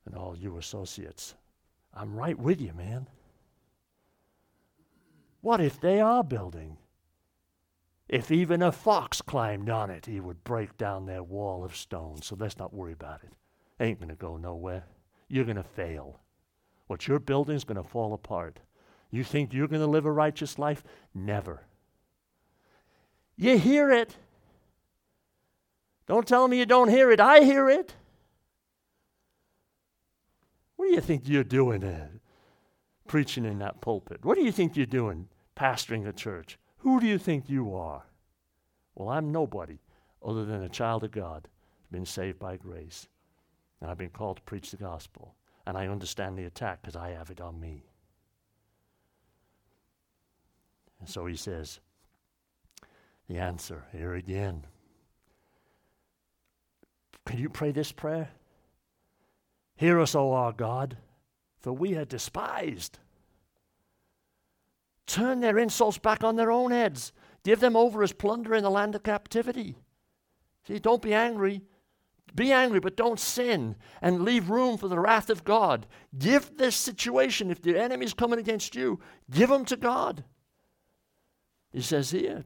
and 0.05 0.15
all 0.15 0.35
you 0.35 0.57
associates. 0.57 1.35
I'm 1.93 2.15
right 2.15 2.37
with 2.37 2.61
you, 2.61 2.73
man. 2.73 3.07
What 5.41 5.61
if 5.61 5.79
they 5.79 5.99
are 5.99 6.23
building? 6.23 6.77
If 8.07 8.31
even 8.31 8.61
a 8.61 8.71
fox 8.71 9.21
climbed 9.21 9.69
on 9.69 9.89
it, 9.89 10.07
he 10.07 10.19
would 10.19 10.43
break 10.43 10.77
down 10.77 11.05
their 11.05 11.23
wall 11.23 11.63
of 11.63 11.75
stone. 11.75 12.21
So 12.21 12.35
let's 12.37 12.57
not 12.57 12.73
worry 12.73 12.93
about 12.93 13.23
it. 13.23 13.31
Ain't 13.79 13.99
going 13.99 14.09
to 14.09 14.15
go 14.15 14.35
nowhere. 14.35 14.83
You're 15.27 15.45
going 15.45 15.57
to 15.57 15.63
fail. 15.63 16.19
What 16.87 17.07
you're 17.07 17.19
building 17.19 17.55
is 17.55 17.63
going 17.63 17.81
to 17.81 17.87
fall 17.87 18.13
apart. 18.13 18.59
You 19.11 19.23
think 19.23 19.53
you're 19.53 19.67
going 19.67 19.81
to 19.81 19.87
live 19.87 20.05
a 20.05 20.11
righteous 20.11 20.57
life? 20.57 20.83
Never. 21.13 21.61
You 23.37 23.57
hear 23.57 23.91
it. 23.91 24.17
Don't 26.07 26.27
tell 26.27 26.47
me 26.47 26.57
you 26.57 26.65
don't 26.65 26.89
hear 26.89 27.11
it. 27.11 27.19
I 27.19 27.41
hear 27.41 27.69
it. 27.69 27.93
Do 30.89 30.95
you 30.95 31.01
think 31.01 31.27
you're 31.27 31.43
doing 31.43 31.83
uh, 31.83 32.07
preaching 33.07 33.45
in 33.45 33.59
that 33.59 33.79
pulpit? 33.79 34.25
What 34.25 34.35
do 34.35 34.41
you 34.41 34.51
think 34.51 34.75
you're 34.75 34.87
doing 34.87 35.27
pastoring 35.55 36.07
a 36.07 36.11
church? 36.11 36.57
Who 36.77 36.99
do 36.99 37.05
you 37.05 37.19
think 37.19 37.47
you 37.47 37.75
are? 37.75 38.01
Well, 38.95 39.09
I'm 39.09 39.31
nobody 39.31 39.77
other 40.25 40.45
than 40.45 40.63
a 40.63 40.69
child 40.69 41.03
of 41.03 41.11
God, 41.11 41.47
been 41.91 42.07
saved 42.07 42.39
by 42.39 42.57
grace. 42.57 43.07
And 43.79 43.91
I've 43.91 43.99
been 43.99 44.09
called 44.09 44.37
to 44.37 44.41
preach 44.41 44.71
the 44.71 44.77
gospel. 44.77 45.35
And 45.67 45.77
I 45.77 45.85
understand 45.85 46.39
the 46.39 46.45
attack 46.45 46.81
because 46.81 46.95
I 46.95 47.11
have 47.11 47.29
it 47.29 47.39
on 47.39 47.59
me. 47.59 47.83
And 50.99 51.07
so 51.07 51.27
he 51.27 51.35
says, 51.35 51.81
the 53.27 53.37
answer 53.37 53.83
here 53.91 54.15
again. 54.15 54.65
Can 57.27 57.37
you 57.37 57.47
pray 57.47 57.71
this 57.71 57.91
prayer? 57.91 58.29
Hear 59.79 60.01
us, 60.01 60.13
O 60.13 60.33
our 60.33 60.51
God, 60.51 60.97
for 61.61 61.71
we 61.71 61.95
are 61.95 62.03
despised. 62.03 62.99
Turn 65.07 65.39
their 65.39 65.57
insults 65.57 65.97
back 65.97 66.21
on 66.21 66.35
their 66.35 66.51
own 66.51 66.71
heads. 66.71 67.13
Give 67.45 67.61
them 67.61 67.77
over 67.77 68.03
as 68.03 68.11
plunder 68.11 68.53
in 68.53 68.61
the 68.61 68.69
land 68.69 68.93
of 68.93 69.03
captivity. 69.03 69.77
See, 70.67 70.79
don't 70.79 71.01
be 71.01 71.13
angry. 71.13 71.61
Be 72.35 72.51
angry, 72.51 72.81
but 72.81 72.97
don't 72.97 73.21
sin 73.21 73.77
and 74.01 74.25
leave 74.25 74.49
room 74.49 74.77
for 74.77 74.89
the 74.89 74.99
wrath 74.99 75.29
of 75.29 75.45
God. 75.45 75.87
Give 76.17 76.57
this 76.57 76.75
situation, 76.75 77.49
if 77.49 77.61
the 77.61 77.79
enemy's 77.79 78.13
coming 78.13 78.37
against 78.37 78.75
you, 78.75 78.99
give 79.31 79.47
them 79.47 79.63
to 79.63 79.77
God. 79.77 80.25
He 81.71 81.79
says 81.79 82.11
here, 82.11 82.43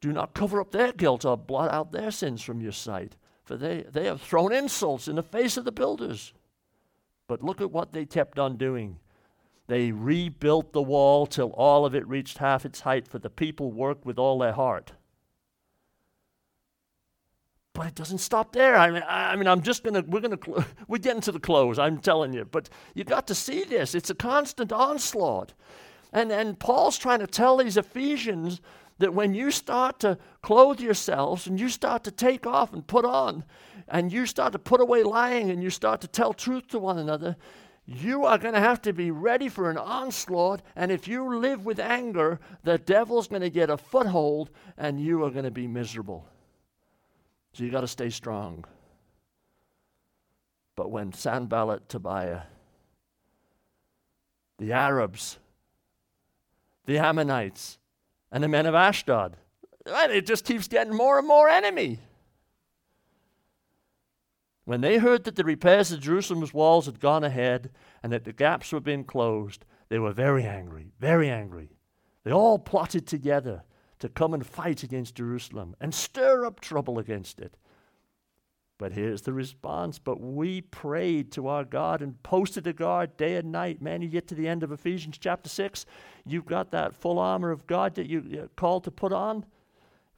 Do 0.00 0.14
not 0.14 0.32
cover 0.32 0.62
up 0.62 0.70
their 0.70 0.92
guilt 0.92 1.26
or 1.26 1.36
blot 1.36 1.70
out 1.70 1.92
their 1.92 2.10
sins 2.10 2.40
from 2.40 2.62
your 2.62 2.72
sight, 2.72 3.16
for 3.46 3.56
they, 3.56 3.84
they 3.90 4.04
have 4.04 4.20
thrown 4.20 4.52
insults 4.52 5.06
in 5.08 5.16
the 5.16 5.22
face 5.22 5.56
of 5.56 5.64
the 5.64 5.72
builders. 5.72 6.34
But 7.28 7.42
look 7.42 7.60
at 7.60 7.70
what 7.70 7.92
they 7.92 8.04
kept 8.04 8.38
on 8.38 8.56
doing. 8.56 8.98
They 9.68 9.92
rebuilt 9.92 10.72
the 10.72 10.82
wall 10.82 11.26
till 11.26 11.50
all 11.50 11.86
of 11.86 11.94
it 11.94 12.06
reached 12.06 12.38
half 12.38 12.64
its 12.64 12.80
height, 12.80 13.08
for 13.08 13.18
the 13.18 13.30
people 13.30 13.72
worked 13.72 14.04
with 14.04 14.18
all 14.18 14.38
their 14.38 14.52
heart. 14.52 14.92
But 17.72 17.88
it 17.88 17.94
doesn't 17.94 18.18
stop 18.18 18.52
there. 18.52 18.76
I 18.76 18.90
mean, 18.90 19.02
I 19.06 19.36
mean, 19.36 19.46
I'm 19.46 19.62
just 19.62 19.84
gonna, 19.84 20.02
we're 20.06 20.20
gonna, 20.20 20.38
we're 20.88 20.98
getting 20.98 21.20
to 21.22 21.32
the 21.32 21.40
close. 21.40 21.78
I'm 21.78 21.98
telling 21.98 22.32
you. 22.32 22.44
But 22.44 22.68
you 22.94 23.04
got 23.04 23.26
to 23.28 23.34
see 23.34 23.64
this. 23.64 23.94
It's 23.94 24.10
a 24.10 24.14
constant 24.14 24.72
onslaught, 24.72 25.52
and 26.12 26.32
and 26.32 26.58
Paul's 26.58 26.96
trying 26.96 27.20
to 27.20 27.26
tell 27.26 27.58
these 27.58 27.76
Ephesians 27.76 28.60
that 28.98 29.14
when 29.14 29.34
you 29.34 29.50
start 29.50 30.00
to 30.00 30.18
clothe 30.42 30.80
yourselves 30.80 31.46
and 31.46 31.60
you 31.60 31.68
start 31.68 32.04
to 32.04 32.10
take 32.10 32.46
off 32.46 32.72
and 32.72 32.86
put 32.86 33.04
on, 33.04 33.44
and 33.88 34.12
you 34.12 34.26
start 34.26 34.52
to 34.52 34.58
put 34.58 34.80
away 34.80 35.02
lying 35.02 35.50
and 35.50 35.62
you 35.62 35.70
start 35.70 36.00
to 36.00 36.08
tell 36.08 36.32
truth 36.32 36.68
to 36.68 36.78
one 36.78 36.98
another, 36.98 37.36
you 37.84 38.24
are 38.24 38.38
going 38.38 38.54
to 38.54 38.60
have 38.60 38.82
to 38.82 38.92
be 38.92 39.12
ready 39.12 39.48
for 39.48 39.70
an 39.70 39.78
onslaught. 39.78 40.60
And 40.74 40.90
if 40.90 41.06
you 41.06 41.36
live 41.38 41.64
with 41.64 41.78
anger, 41.78 42.40
the 42.64 42.78
devil's 42.78 43.28
going 43.28 43.42
to 43.42 43.50
get 43.50 43.70
a 43.70 43.76
foothold 43.76 44.50
and 44.76 45.00
you 45.00 45.22
are 45.24 45.30
going 45.30 45.44
to 45.44 45.52
be 45.52 45.68
miserable. 45.68 46.26
So 47.52 47.62
you 47.62 47.70
got 47.70 47.82
to 47.82 47.88
stay 47.88 48.10
strong. 48.10 48.64
But 50.74 50.90
when 50.90 51.12
Sanballat, 51.12 51.88
Tobiah, 51.88 52.42
the 54.58 54.72
Arabs, 54.72 55.38
the 56.86 56.98
Ammonites, 56.98 57.78
and 58.30 58.42
the 58.42 58.48
men 58.48 58.66
of 58.66 58.74
Ashdod, 58.74 59.36
And 59.86 60.12
it 60.12 60.26
just 60.26 60.44
keeps 60.44 60.68
getting 60.68 60.94
more 60.94 61.18
and 61.18 61.26
more 61.26 61.48
enemy. 61.48 62.00
When 64.64 64.80
they 64.80 64.98
heard 64.98 65.24
that 65.24 65.36
the 65.36 65.44
repairs 65.44 65.92
of 65.92 66.00
Jerusalem's 66.00 66.52
walls 66.52 66.86
had 66.86 66.98
gone 66.98 67.22
ahead 67.22 67.70
and 68.02 68.12
that 68.12 68.24
the 68.24 68.32
gaps 68.32 68.72
were 68.72 68.80
being 68.80 69.04
closed, 69.04 69.64
they 69.88 70.00
were 70.00 70.12
very 70.12 70.42
angry, 70.42 70.90
very 70.98 71.30
angry. 71.30 71.70
They 72.24 72.32
all 72.32 72.58
plotted 72.58 73.06
together 73.06 73.62
to 74.00 74.08
come 74.08 74.34
and 74.34 74.44
fight 74.44 74.82
against 74.82 75.14
Jerusalem 75.14 75.76
and 75.80 75.94
stir 75.94 76.44
up 76.44 76.58
trouble 76.58 76.98
against 76.98 77.40
it. 77.40 77.56
But 78.78 78.92
here's 78.92 79.22
the 79.22 79.32
response. 79.32 79.98
But 79.98 80.20
we 80.20 80.60
prayed 80.60 81.32
to 81.32 81.48
our 81.48 81.64
God 81.64 82.02
and 82.02 82.22
posted 82.22 82.66
a 82.66 82.72
guard 82.72 83.16
day 83.16 83.36
and 83.36 83.50
night. 83.50 83.80
Man, 83.80 84.02
you 84.02 84.08
get 84.08 84.28
to 84.28 84.34
the 84.34 84.48
end 84.48 84.62
of 84.62 84.72
Ephesians 84.72 85.18
chapter 85.18 85.48
6, 85.48 85.86
you've 86.26 86.46
got 86.46 86.70
that 86.72 86.94
full 86.94 87.18
armor 87.18 87.50
of 87.50 87.66
God 87.66 87.94
that 87.94 88.08
you're 88.08 88.48
called 88.56 88.84
to 88.84 88.90
put 88.90 89.12
on. 89.12 89.46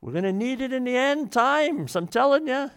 We're 0.00 0.12
going 0.12 0.24
to 0.24 0.32
need 0.32 0.60
it 0.60 0.72
in 0.72 0.84
the 0.84 0.96
end 0.96 1.32
times, 1.32 1.96
I'm 1.96 2.08
telling 2.08 2.46
you. 2.46 2.70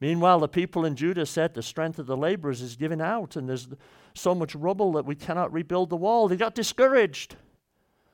Meanwhile, 0.00 0.40
the 0.40 0.48
people 0.48 0.84
in 0.84 0.94
Judah 0.94 1.24
said 1.24 1.54
the 1.54 1.62
strength 1.62 1.98
of 1.98 2.06
the 2.06 2.16
laborers 2.16 2.60
is 2.60 2.76
given 2.76 3.00
out, 3.00 3.34
and 3.36 3.48
there's 3.48 3.68
so 4.12 4.34
much 4.34 4.54
rubble 4.54 4.92
that 4.92 5.06
we 5.06 5.14
cannot 5.14 5.52
rebuild 5.52 5.88
the 5.88 5.96
wall. 5.96 6.28
They 6.28 6.36
got 6.36 6.54
discouraged. 6.54 7.36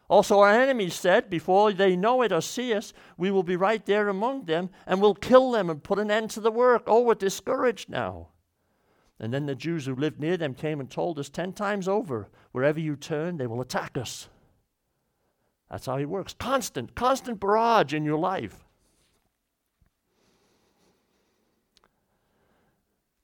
Also, 0.09 0.41
our 0.41 0.51
enemies 0.51 0.95
said, 0.95 1.31
Before 1.31 1.73
they 1.73 1.97
know 1.97 2.23
it 2.23 2.33
or 2.33 2.41
see 2.43 2.75
us, 2.75 2.93
we 3.17 3.31
will 3.31 3.43
be 3.43 3.57
right 3.57 3.85
there 3.87 4.09
among 4.09 4.45
them, 4.45 4.71
and 4.87 5.01
we'll 5.01 5.15
kill 5.15 5.53
them 5.53 5.71
and 5.71 5.83
put 5.83 5.99
an 5.99 6.11
end 6.11 6.31
to 6.31 6.41
the 6.41 6.51
work. 6.51 6.85
Oh, 6.87 7.03
we're 7.03 7.15
discouraged 7.15 7.89
now. 7.89 8.29
And 9.19 9.33
then 9.33 9.47
the 9.47 9.55
Jews 9.55 9.87
who 9.87 9.95
lived 9.95 10.21
near 10.21 10.37
them 10.37 10.55
came 10.55 10.81
and 10.81 10.91
told 10.91 11.19
us 11.19 11.29
ten 11.29 11.53
times 11.53 11.89
over 11.89 12.29
wherever 12.51 12.81
you 12.81 12.97
turn, 12.97 13.37
they 13.37 13.47
will 13.47 13.61
attack 13.61 13.97
us. 13.97 14.29
That's 15.71 15.87
how 15.87 15.97
he 15.97 16.05
works. 16.05 16.35
Constant, 16.35 16.95
constant 16.95 17.41
barrage 17.41 17.95
in 17.95 18.05
your 18.05 18.19
life. 18.19 18.65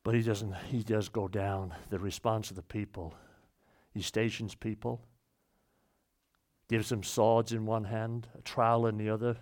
But 0.03 0.15
he 0.15 0.23
doesn't, 0.23 0.55
he 0.71 0.83
does 0.83 1.11
go 1.11 1.29
down 1.29 1.75
the 1.91 1.99
response 1.99 2.49
of 2.49 2.57
the 2.57 2.63
people. 2.63 3.15
He 3.93 4.01
stations 4.01 4.55
people, 4.55 5.03
gives 6.69 6.91
them 6.91 7.03
swords 7.03 7.53
in 7.53 7.67
one 7.67 7.85
hand, 7.85 8.29
a 8.39 8.43
trowel 8.43 8.87
in 8.87 8.99
the 8.99 9.09
other. 9.09 9.37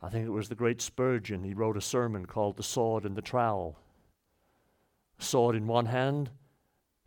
I 0.00 0.08
think 0.08 0.26
it 0.26 0.30
was 0.30 0.48
the 0.48 0.54
great 0.54 0.80
Spurgeon. 0.80 1.42
He 1.42 1.54
wrote 1.54 1.76
a 1.76 1.80
sermon 1.80 2.26
called 2.26 2.56
The 2.56 2.62
Sword 2.62 3.04
and 3.04 3.16
the 3.16 3.22
Trowel. 3.22 3.78
A 5.18 5.24
sword 5.24 5.56
in 5.56 5.66
one 5.66 5.86
hand 5.86 6.30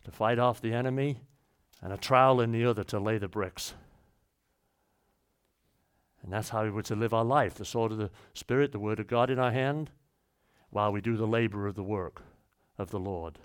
to 0.04 0.10
fight 0.10 0.38
off 0.38 0.60
the 0.60 0.74
enemy, 0.74 1.20
and 1.82 1.92
a 1.92 1.96
trowel 1.96 2.40
in 2.40 2.52
the 2.52 2.64
other 2.64 2.84
to 2.84 2.98
lay 2.98 3.18
the 3.18 3.28
bricks. 3.28 3.74
And 6.22 6.32
that's 6.32 6.50
how 6.50 6.64
we 6.64 6.70
were 6.70 6.82
to 6.82 6.96
live 6.96 7.14
our 7.14 7.24
life 7.24 7.54
the 7.54 7.64
sword 7.64 7.92
of 7.92 7.98
the 7.98 8.10
Spirit, 8.34 8.72
the 8.72 8.78
Word 8.78 9.00
of 9.00 9.06
God 9.06 9.30
in 9.30 9.38
our 9.38 9.52
hand, 9.52 9.90
while 10.70 10.92
we 10.92 11.00
do 11.00 11.16
the 11.16 11.26
labor 11.26 11.66
of 11.66 11.74
the 11.74 11.82
work 11.82 12.22
of 12.76 12.90
the 12.90 12.98
Lord. 12.98 13.38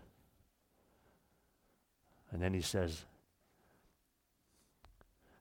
And 2.32 2.42
then 2.42 2.54
he 2.54 2.62
says, 2.62 3.06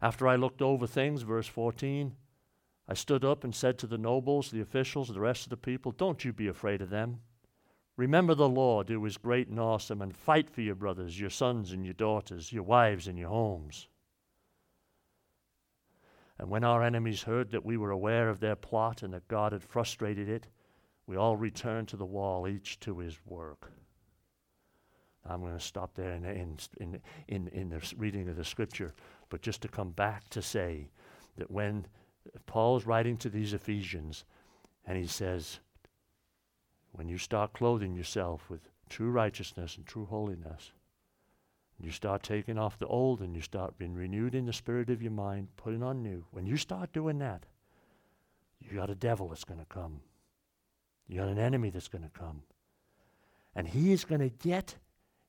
After 0.04 0.28
I 0.28 0.36
looked 0.36 0.60
over 0.60 0.86
things, 0.86 1.22
verse 1.22 1.46
14, 1.46 2.14
I 2.86 2.92
stood 2.92 3.24
up 3.24 3.42
and 3.42 3.54
said 3.54 3.78
to 3.78 3.86
the 3.86 3.96
nobles, 3.96 4.50
the 4.50 4.60
officials, 4.60 5.08
the 5.08 5.18
rest 5.18 5.44
of 5.44 5.48
the 5.48 5.56
people, 5.56 5.92
Don't 5.92 6.26
you 6.26 6.30
be 6.30 6.46
afraid 6.46 6.82
of 6.82 6.90
them. 6.90 7.20
Remember 7.96 8.34
the 8.34 8.46
Lord 8.46 8.90
who 8.90 9.02
is 9.06 9.16
great 9.16 9.48
and 9.48 9.58
awesome, 9.58 10.02
and 10.02 10.14
fight 10.14 10.50
for 10.50 10.60
your 10.60 10.74
brothers, 10.74 11.18
your 11.18 11.30
sons 11.30 11.72
and 11.72 11.86
your 11.86 11.94
daughters, 11.94 12.52
your 12.52 12.64
wives 12.64 13.08
and 13.08 13.18
your 13.18 13.30
homes. 13.30 13.88
And 16.38 16.50
when 16.50 16.64
our 16.64 16.82
enemies 16.82 17.22
heard 17.22 17.50
that 17.52 17.64
we 17.64 17.78
were 17.78 17.90
aware 17.90 18.28
of 18.28 18.40
their 18.40 18.56
plot 18.56 19.02
and 19.02 19.14
that 19.14 19.26
God 19.26 19.52
had 19.52 19.62
frustrated 19.62 20.28
it, 20.28 20.48
we 21.06 21.16
all 21.16 21.38
returned 21.38 21.88
to 21.88 21.96
the 21.96 22.04
wall, 22.04 22.46
each 22.46 22.78
to 22.80 22.98
his 22.98 23.18
work. 23.24 23.72
I'm 25.28 25.40
going 25.40 25.56
to 25.56 25.60
stop 25.60 25.94
there 25.94 26.12
in, 26.12 26.24
in, 26.24 26.56
in, 26.78 27.00
in, 27.28 27.48
in 27.48 27.68
the 27.70 27.94
reading 27.96 28.28
of 28.28 28.36
the 28.36 28.44
scripture, 28.44 28.92
but 29.30 29.42
just 29.42 29.62
to 29.62 29.68
come 29.68 29.90
back 29.90 30.28
to 30.30 30.42
say 30.42 30.88
that 31.36 31.50
when 31.50 31.86
Paul 32.46 32.76
is 32.76 32.86
writing 32.86 33.16
to 33.18 33.28
these 33.28 33.54
Ephesians, 33.54 34.24
and 34.86 34.98
he 34.98 35.06
says, 35.06 35.60
when 36.92 37.08
you 37.08 37.18
start 37.18 37.52
clothing 37.54 37.94
yourself 37.94 38.48
with 38.48 38.60
true 38.88 39.10
righteousness 39.10 39.76
and 39.76 39.86
true 39.86 40.06
holiness, 40.06 40.72
you 41.80 41.90
start 41.90 42.22
taking 42.22 42.58
off 42.58 42.78
the 42.78 42.86
old 42.86 43.20
and 43.20 43.34
you 43.34 43.40
start 43.40 43.78
being 43.78 43.94
renewed 43.94 44.34
in 44.34 44.46
the 44.46 44.52
spirit 44.52 44.90
of 44.90 45.02
your 45.02 45.10
mind, 45.10 45.48
putting 45.56 45.82
on 45.82 46.02
new. 46.02 46.24
When 46.30 46.46
you 46.46 46.56
start 46.56 46.92
doing 46.92 47.18
that, 47.18 47.46
you 48.60 48.76
got 48.76 48.90
a 48.90 48.94
devil 48.94 49.28
that's 49.28 49.44
going 49.44 49.60
to 49.60 49.66
come. 49.66 50.00
You 51.08 51.18
got 51.18 51.28
an 51.28 51.38
enemy 51.38 51.70
that's 51.70 51.88
going 51.88 52.04
to 52.04 52.18
come. 52.18 52.42
And 53.56 53.66
he 53.66 53.92
is 53.92 54.04
going 54.04 54.20
to 54.20 54.30
get 54.30 54.76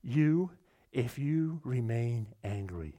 you 0.05 0.51
if 0.91 1.17
you 1.17 1.59
remain 1.63 2.27
angry. 2.43 2.93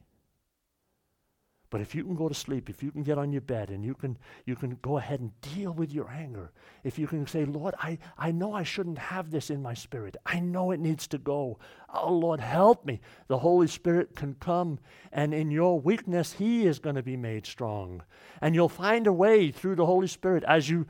But 1.69 1.81
if 1.81 1.93
you 1.93 2.03
can 2.03 2.15
go 2.15 2.29
to 2.29 2.35
sleep, 2.35 2.69
if 2.69 2.81
you 2.81 2.91
can 2.91 3.03
get 3.03 3.17
on 3.17 3.31
your 3.33 3.41
bed 3.41 3.69
and 3.69 3.83
you 3.83 3.93
can, 3.93 4.17
you 4.45 4.55
can 4.55 4.77
go 4.81 4.97
ahead 4.97 5.19
and 5.19 5.31
deal 5.41 5.73
with 5.73 5.91
your 5.91 6.09
anger, 6.09 6.51
if 6.83 6.97
you 6.97 7.07
can 7.07 7.27
say, 7.27 7.43
Lord, 7.43 7.75
I, 7.79 7.97
I 8.17 8.31
know 8.31 8.53
I 8.53 8.63
shouldn't 8.63 8.97
have 8.97 9.31
this 9.31 9.49
in 9.49 9.61
my 9.61 9.73
spirit. 9.73 10.15
I 10.25 10.39
know 10.39 10.71
it 10.71 10.79
needs 10.79 11.07
to 11.07 11.17
go. 11.17 11.59
Oh, 11.93 12.13
Lord, 12.13 12.39
help 12.39 12.85
me. 12.85 12.99
The 13.27 13.39
Holy 13.39 13.67
Spirit 13.67 14.15
can 14.15 14.35
come, 14.35 14.79
and 15.11 15.33
in 15.33 15.51
your 15.51 15.79
weakness, 15.79 16.33
He 16.33 16.65
is 16.65 16.79
going 16.79 16.95
to 16.95 17.03
be 17.03 17.15
made 17.15 17.45
strong. 17.45 18.03
And 18.41 18.53
you'll 18.53 18.69
find 18.69 19.07
a 19.07 19.13
way 19.13 19.51
through 19.51 19.75
the 19.75 19.85
Holy 19.85 20.07
Spirit 20.07 20.43
as 20.47 20.69
you 20.69 20.85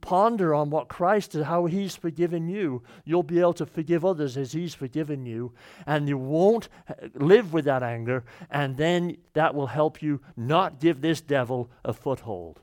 ponder 0.00 0.54
on 0.54 0.70
what 0.70 0.88
Christ 0.88 1.34
is, 1.34 1.44
how 1.44 1.66
He's 1.66 1.96
forgiven 1.96 2.48
you. 2.48 2.82
You'll 3.04 3.24
be 3.24 3.40
able 3.40 3.54
to 3.54 3.66
forgive 3.66 4.04
others 4.04 4.36
as 4.36 4.52
He's 4.52 4.74
forgiven 4.74 5.26
you, 5.26 5.52
and 5.84 6.08
you 6.08 6.16
won't 6.16 6.68
uh, 6.88 6.94
live 7.14 7.52
with 7.52 7.64
that 7.64 7.82
anger, 7.82 8.24
and 8.50 8.76
then 8.76 9.16
that 9.34 9.54
will 9.54 9.66
help 9.66 10.00
you 10.00 10.15
not 10.36 10.80
give 10.80 11.00
this 11.00 11.20
devil 11.20 11.70
a 11.84 11.92
foothold. 11.92 12.60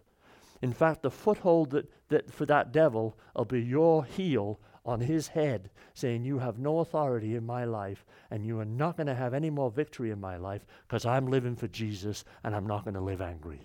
In 0.62 0.74
fact, 0.74 1.02
the 1.02 1.12
foothold 1.12 1.72
that, 1.72 1.92
that 2.10 2.32
for 2.32 2.46
that 2.46 2.72
devil 2.72 3.18
will 3.36 3.46
be 3.46 3.62
your 3.62 4.06
heel 4.06 4.60
on 4.86 5.02
his 5.02 5.28
head, 5.28 5.70
saying, 5.94 6.24
You 6.24 6.40
have 6.40 6.60
no 6.60 6.80
authority 6.80 7.36
in 7.36 7.46
my 7.46 7.66
life, 7.66 8.06
and 8.32 8.46
you 8.46 8.60
are 8.60 8.66
not 8.66 8.98
going 8.98 9.08
to 9.08 9.16
have 9.16 9.34
any 9.34 9.50
more 9.50 9.72
victory 9.72 10.12
in 10.12 10.20
my 10.20 10.38
life 10.38 10.66
because 10.88 11.06
I'm 11.06 11.28
living 11.28 11.56
for 11.56 11.68
Jesus 11.68 12.24
and 12.44 12.56
I'm 12.56 12.68
not 12.68 12.84
going 12.84 12.96
to 12.96 13.02
live 13.02 13.22
angry. 13.22 13.62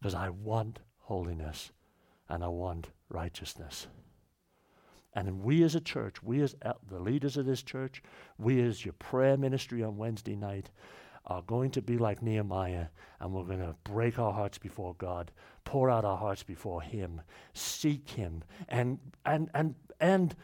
Because 0.00 0.14
I 0.14 0.28
want 0.28 0.80
holiness 0.98 1.72
and 2.28 2.44
I 2.44 2.48
want 2.48 2.88
righteousness. 3.08 3.86
And 5.14 5.42
we 5.44 5.62
as 5.62 5.74
a 5.74 5.80
church, 5.80 6.22
we 6.22 6.42
as 6.42 6.56
the 6.90 6.98
leaders 6.98 7.36
of 7.36 7.46
this 7.46 7.62
church, 7.62 8.02
we 8.36 8.60
as 8.62 8.84
your 8.84 8.94
prayer 8.94 9.36
ministry 9.36 9.82
on 9.82 9.96
Wednesday 9.96 10.34
night, 10.34 10.70
are 11.26 11.42
going 11.42 11.70
to 11.70 11.82
be 11.82 11.96
like 11.98 12.22
Nehemiah, 12.22 12.86
and 13.20 13.32
we're 13.32 13.44
going 13.44 13.60
to 13.60 13.74
break 13.84 14.18
our 14.18 14.32
hearts 14.32 14.58
before 14.58 14.94
God, 14.98 15.30
pour 15.64 15.88
out 15.90 16.04
our 16.04 16.18
hearts 16.18 16.42
before 16.42 16.82
Him, 16.82 17.22
seek 17.52 18.10
Him, 18.10 18.44
and 18.68 18.98
and 19.24 19.48
and 19.54 19.74
and 20.00 20.36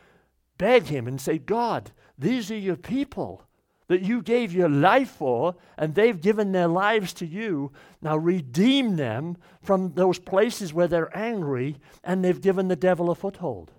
beg 0.58 0.84
Him 0.84 1.06
and 1.06 1.20
say, 1.20 1.38
God, 1.38 1.92
these 2.18 2.50
are 2.50 2.56
your 2.56 2.76
people. 2.76 3.44
that 3.90 4.02
you 4.02 4.22
gave 4.22 4.52
your 4.52 4.68
life 4.68 5.10
for, 5.10 5.56
and 5.76 5.96
they've 5.96 6.20
given 6.20 6.52
their 6.52 6.68
lives 6.68 7.12
to 7.12 7.26
you. 7.26 7.72
Now 8.00 8.16
redeem 8.16 8.94
them 8.94 9.36
from 9.62 9.94
those 9.94 10.20
places 10.20 10.72
where 10.72 10.86
they're 10.86 11.16
angry 11.16 11.76
and 12.04 12.24
they've 12.24 12.40
given 12.40 12.68
the 12.68 12.76
devil 12.76 13.10
a 13.10 13.16
foothold. 13.16 13.72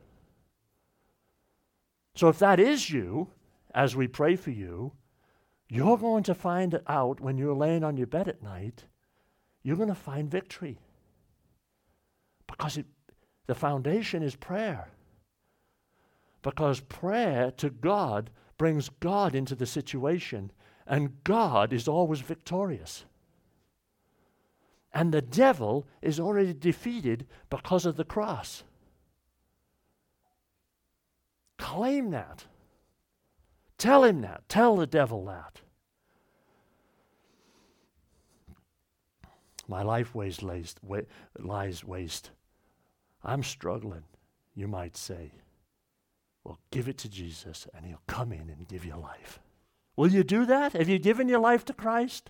So 2.14 2.28
if 2.28 2.40
that 2.40 2.60
is 2.60 2.90
you, 2.90 3.30
as 3.74 3.96
we 3.96 4.10
pray 4.10 4.36
for 4.36 4.52
you, 4.52 4.92
you're 5.74 5.98
going 5.98 6.24
to 6.24 6.36
find 6.36 6.74
it 6.74 6.84
out 6.86 7.22
when 7.22 7.38
you're 7.38 7.56
laying 7.56 7.86
on 7.86 7.96
your 7.96 8.06
bed 8.06 8.28
at 8.28 8.44
night. 8.44 8.84
You're 9.64 9.78
going 9.78 9.88
to 9.88 9.96
find 9.96 10.30
victory. 10.30 10.78
Because 12.46 12.76
it, 12.76 12.86
the 13.48 13.56
foundation 13.56 14.22
is 14.22 14.36
prayer. 14.36 14.90
Because 16.42 16.82
prayer 16.82 17.52
to 17.52 17.70
God 17.70 18.32
brings 18.58 18.90
God 19.00 19.34
into 19.34 19.56
the 19.56 19.66
situation, 19.66 20.52
and 20.86 21.24
God 21.24 21.72
is 21.72 21.88
always 21.88 22.20
victorious. 22.20 23.06
And 24.94 25.14
the 25.14 25.22
devil 25.22 25.88
is 26.02 26.20
already 26.20 26.54
defeated 26.54 27.28
because 27.50 27.86
of 27.86 27.96
the 27.96 28.04
cross. 28.04 28.66
Claim 31.58 32.10
that. 32.10 32.44
Tell 33.82 34.04
him 34.04 34.22
that. 34.22 34.48
Tell 34.48 34.76
the 34.76 34.86
devil 34.86 35.26
that. 35.26 35.62
My 39.68 39.82
life 39.82 40.14
lies 40.14 41.84
waste. 41.84 42.30
I'm 43.24 43.42
struggling, 43.42 44.04
you 44.54 44.68
might 44.68 44.96
say. 44.96 45.32
Well, 46.44 46.60
give 46.70 46.90
it 46.90 47.00
to 47.00 47.10
Jesus 47.10 47.68
and 47.74 47.88
he'll 47.88 48.04
come 48.06 48.32
in 48.32 48.52
and 48.52 48.68
give 48.68 48.86
you 48.86 48.96
life. 48.98 49.40
Will 49.96 50.12
you 50.12 50.24
do 50.24 50.46
that? 50.46 50.74
Have 50.74 50.88
you 50.88 51.00
given 51.00 51.28
your 51.28 51.40
life 51.40 51.66
to 51.66 51.74
Christ? 51.74 52.30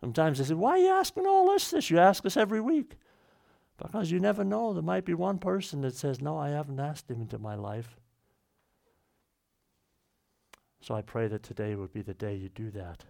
Sometimes 0.00 0.38
they 0.38 0.44
say, 0.44 0.54
Why 0.54 0.70
are 0.70 0.78
you 0.78 0.88
asking 0.88 1.28
all 1.28 1.52
this? 1.52 1.70
This 1.70 1.88
you 1.88 2.00
ask 2.00 2.26
us 2.26 2.36
every 2.36 2.60
week. 2.60 2.96
Because 3.78 4.10
you 4.10 4.18
never 4.18 4.42
know. 4.42 4.72
There 4.72 4.82
might 4.82 5.04
be 5.04 5.14
one 5.14 5.38
person 5.38 5.82
that 5.82 5.94
says, 5.94 6.20
No, 6.20 6.36
I 6.36 6.48
haven't 6.48 6.80
asked 6.80 7.08
him 7.08 7.20
into 7.20 7.38
my 7.38 7.54
life. 7.54 7.96
So 10.84 10.94
I 10.94 11.00
pray 11.00 11.28
that 11.28 11.42
today 11.42 11.74
would 11.76 11.94
be 11.94 12.02
the 12.02 12.12
day 12.12 12.34
you 12.34 12.50
do 12.50 12.70
that. 12.72 13.04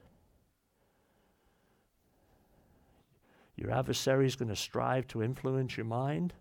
Your 3.56 3.72
adversary 3.72 4.26
is 4.26 4.36
going 4.36 4.48
to 4.48 4.54
strive 4.54 5.08
to 5.08 5.24
influence 5.24 5.76
your 5.76 5.86
mind. 5.86 6.34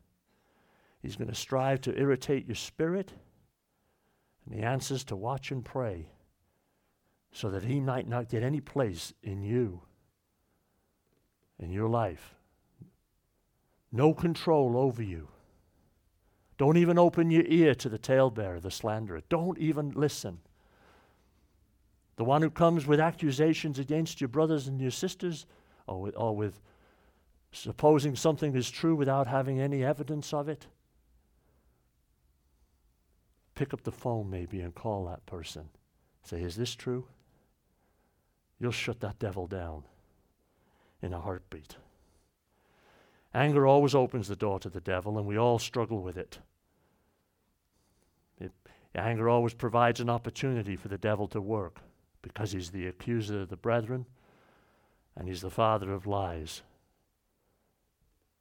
He's 1.02 1.16
going 1.16 1.32
to 1.32 1.36
strive 1.36 1.82
to 1.82 2.00
irritate 2.00 2.46
your 2.46 2.54
spirit. 2.54 3.14
And 4.46 4.56
the 4.56 4.64
answer 4.64 4.94
is 4.94 5.04
to 5.06 5.16
watch 5.16 5.50
and 5.50 5.66
pray 5.66 6.06
so 7.32 7.50
that 7.50 7.64
he 7.64 7.80
might 7.80 8.08
not 8.08 8.30
get 8.30 8.44
any 8.44 8.62
place 8.62 9.12
in 9.24 9.42
you, 9.42 9.82
in 11.58 11.72
your 11.72 11.90
life. 11.90 12.36
No 13.92 14.14
control 14.14 14.78
over 14.78 15.02
you. 15.02 15.30
Don't 16.60 16.78
even 16.78 17.00
open 17.00 17.32
your 17.32 17.46
ear 17.48 17.74
to 17.74 17.90
the 17.90 17.98
talebearer, 17.98 18.60
the 18.60 18.70
slanderer. 18.70 19.24
Don't 19.30 19.58
even 19.58 19.94
listen. 19.96 20.38
The 22.16 22.24
one 22.24 22.42
who 22.42 22.50
comes 22.50 22.86
with 22.86 23.00
accusations 23.00 23.80
against 23.80 24.22
your 24.22 24.28
brothers 24.28 24.68
and 24.68 24.80
your 24.80 24.92
sisters, 24.92 25.46
or 25.88 26.02
with, 26.02 26.16
or 26.16 26.36
with 26.36 26.62
supposing 27.52 28.16
something 28.16 28.56
is 28.56 28.70
true 28.70 28.96
without 28.96 29.28
having 29.28 29.60
any 29.60 29.84
evidence 29.84 30.34
of 30.34 30.48
it. 30.48 30.68
Pick 33.56 33.74
up 33.74 33.84
the 33.84 33.92
phone 33.92 34.30
maybe 34.30 34.62
and 34.62 34.74
call 34.74 35.06
that 35.06 35.26
person. 35.26 35.70
Say, 36.24 36.42
Is 36.42 36.56
this 36.56 36.76
true? 36.76 37.06
You'll 38.60 38.72
shut 38.72 39.00
that 39.02 39.20
devil 39.20 39.48
down 39.48 39.84
in 41.02 41.14
a 41.14 41.20
heartbeat. 41.20 41.78
Anger 43.34 43.66
always 43.66 43.96
opens 43.96 44.28
the 44.28 44.36
door 44.36 44.60
to 44.60 44.70
the 44.70 44.80
devil, 44.80 45.18
and 45.18 45.26
we 45.26 45.38
all 45.38 45.58
struggle 45.58 46.02
with 46.02 46.18
it. 46.18 46.40
it 48.40 48.52
anger 48.94 49.28
always 49.28 49.56
provides 49.56 50.00
an 50.00 50.10
opportunity 50.10 50.76
for 50.76 50.88
the 50.88 51.00
devil 51.00 51.28
to 51.30 51.42
work 51.42 51.80
because 52.24 52.54
he's 52.54 52.72
the 52.72 52.88
accuser 52.88 53.42
of 53.42 53.50
the 53.50 53.56
brethren 53.56 54.08
and 55.16 55.28
he's 55.28 55.42
the 55.42 55.52
father 55.52 55.94
of 55.94 56.08
lies. 56.08 56.64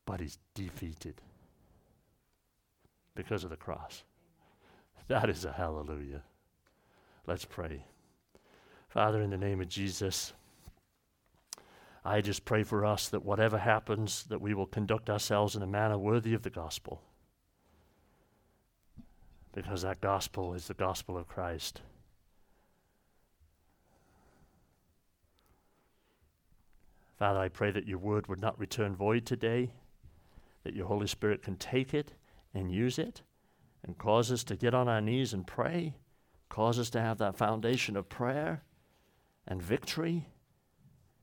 But 0.07 0.21
he's 0.21 0.39
defeated 0.55 1.21
because 3.15 3.45
of 3.45 3.51
the 3.51 3.57
cross. 3.57 4.05
That 5.09 5.29
is 5.29 5.45
a 5.45 5.53
hallelujah. 5.53 6.23
Let's 7.27 7.45
pray. 7.45 7.85
Father, 8.89 9.21
in 9.21 9.31
the 9.31 9.37
name 9.37 9.61
of 9.61 9.69
Jesus, 9.69 10.33
I 12.05 12.21
just 12.21 12.45
pray 12.45 12.63
for 12.63 12.85
us 12.85 13.09
that 13.11 13.25
whatever 13.25 13.59
happens, 13.59 14.25
that 14.25 14.41
we 14.41 14.55
will 14.55 14.67
conduct 14.67 15.09
ourselves 15.09 15.55
in 15.55 15.63
a 15.63 15.67
manner 15.67 15.99
worthy 15.99 16.35
of 16.35 16.43
the 16.43 16.51
gospel. 16.51 17.03
Because 19.53 19.83
that 19.83 20.01
gospel 20.01 20.55
is 20.55 20.67
the 20.67 20.75
gospel 20.75 21.17
of 21.17 21.29
Christ. 21.29 21.83
Father, 27.23 27.39
I 27.39 27.51
pray 27.51 27.71
that 27.71 27.87
your 27.87 28.01
word 28.01 28.27
would 28.27 28.41
not 28.41 28.59
return 28.59 28.97
void 28.97 29.25
today, 29.25 29.71
that 30.65 30.75
your 30.75 30.89
Holy 30.89 31.07
Spirit 31.07 31.41
can 31.41 31.55
take 31.55 31.95
it 31.95 32.15
and 32.53 32.69
use 32.69 32.99
it 32.99 33.23
and 33.85 33.97
cause 33.97 34.33
us 34.33 34.43
to 34.43 34.57
get 34.57 34.75
on 34.75 34.89
our 34.89 35.01
knees 35.01 35.33
and 35.33 35.47
pray, 35.47 35.95
cause 36.49 36.81
us 36.81 36.91
to 36.91 37.01
have 37.01 37.19
that 37.19 37.39
foundation 37.39 37.97
of 37.97 38.09
prayer 38.09 38.65
and 39.47 39.63
victory. 39.63 40.27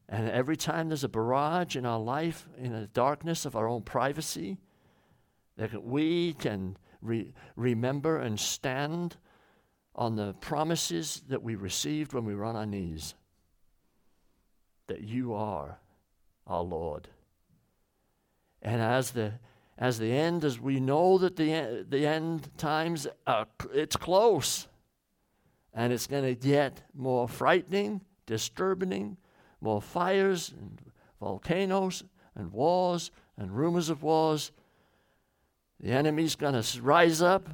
And 0.07 0.29
every 0.29 0.55
time 0.55 0.87
there's 0.87 1.03
a 1.03 1.09
barrage 1.09 1.75
in 1.75 1.85
our 1.85 1.99
life, 1.99 2.47
in 2.57 2.71
the 2.71 2.87
darkness 2.87 3.43
of 3.43 3.57
our 3.57 3.67
own 3.67 3.81
privacy, 3.81 4.57
that 5.57 5.83
we 5.83 6.31
can 6.31 6.77
re- 7.01 7.33
remember 7.57 8.19
and 8.19 8.39
stand 8.39 9.17
on 9.95 10.15
the 10.15 10.33
promises 10.35 11.23
that 11.27 11.43
we 11.43 11.55
received 11.55 12.13
when 12.13 12.23
we 12.23 12.35
were 12.35 12.45
on 12.45 12.55
our 12.55 12.65
knees. 12.65 13.15
That 14.87 15.01
you 15.01 15.33
are 15.33 15.77
our 16.49 16.63
Lord. 16.63 17.07
And 18.61 18.81
as 18.81 19.11
the 19.11 19.33
as 19.77 19.97
the 19.97 20.11
end, 20.11 20.43
as 20.43 20.59
we 20.59 20.81
know 20.81 21.17
that 21.19 21.37
the 21.37 21.85
the 21.87 22.05
end 22.05 22.49
times 22.57 23.07
are, 23.25 23.47
it's 23.73 23.95
close, 23.95 24.67
and 25.73 25.93
it's 25.93 26.07
going 26.07 26.25
to 26.25 26.35
get 26.35 26.83
more 26.93 27.29
frightening, 27.29 28.01
disturbing, 28.25 29.15
more 29.61 29.81
fires 29.81 30.53
and 30.59 30.81
volcanoes 31.21 32.03
and 32.35 32.51
wars 32.51 33.11
and 33.37 33.55
rumors 33.55 33.89
of 33.89 34.03
wars. 34.03 34.51
The 35.79 35.91
enemy's 35.91 36.35
going 36.35 36.61
to 36.61 36.81
rise 36.81 37.21
up 37.21 37.47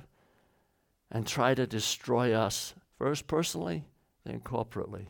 and 1.12 1.28
try 1.28 1.54
to 1.54 1.68
destroy 1.68 2.34
us, 2.34 2.74
first 2.98 3.28
personally, 3.28 3.86
then 4.26 4.40
corporately. 4.40 5.06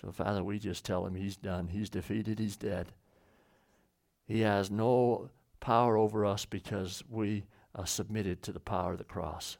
So, 0.00 0.12
Father, 0.12 0.44
we 0.44 0.58
just 0.58 0.84
tell 0.84 1.06
him 1.06 1.14
he's 1.14 1.36
done. 1.36 1.68
He's 1.68 1.88
defeated. 1.88 2.38
He's 2.38 2.56
dead. 2.56 2.92
He 4.26 4.40
has 4.40 4.70
no 4.70 5.30
power 5.60 5.96
over 5.96 6.26
us 6.26 6.44
because 6.44 7.02
we 7.08 7.44
are 7.74 7.86
submitted 7.86 8.42
to 8.42 8.52
the 8.52 8.60
power 8.60 8.92
of 8.92 8.98
the 8.98 9.04
cross. 9.04 9.58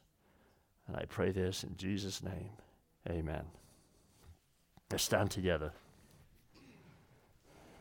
And 0.87 0.95
I 0.95 1.05
pray 1.05 1.31
this 1.31 1.63
in 1.63 1.75
Jesus' 1.75 2.23
name. 2.23 2.51
Amen. 3.09 3.45
Let's 4.91 5.03
stand 5.03 5.31
together. 5.31 5.71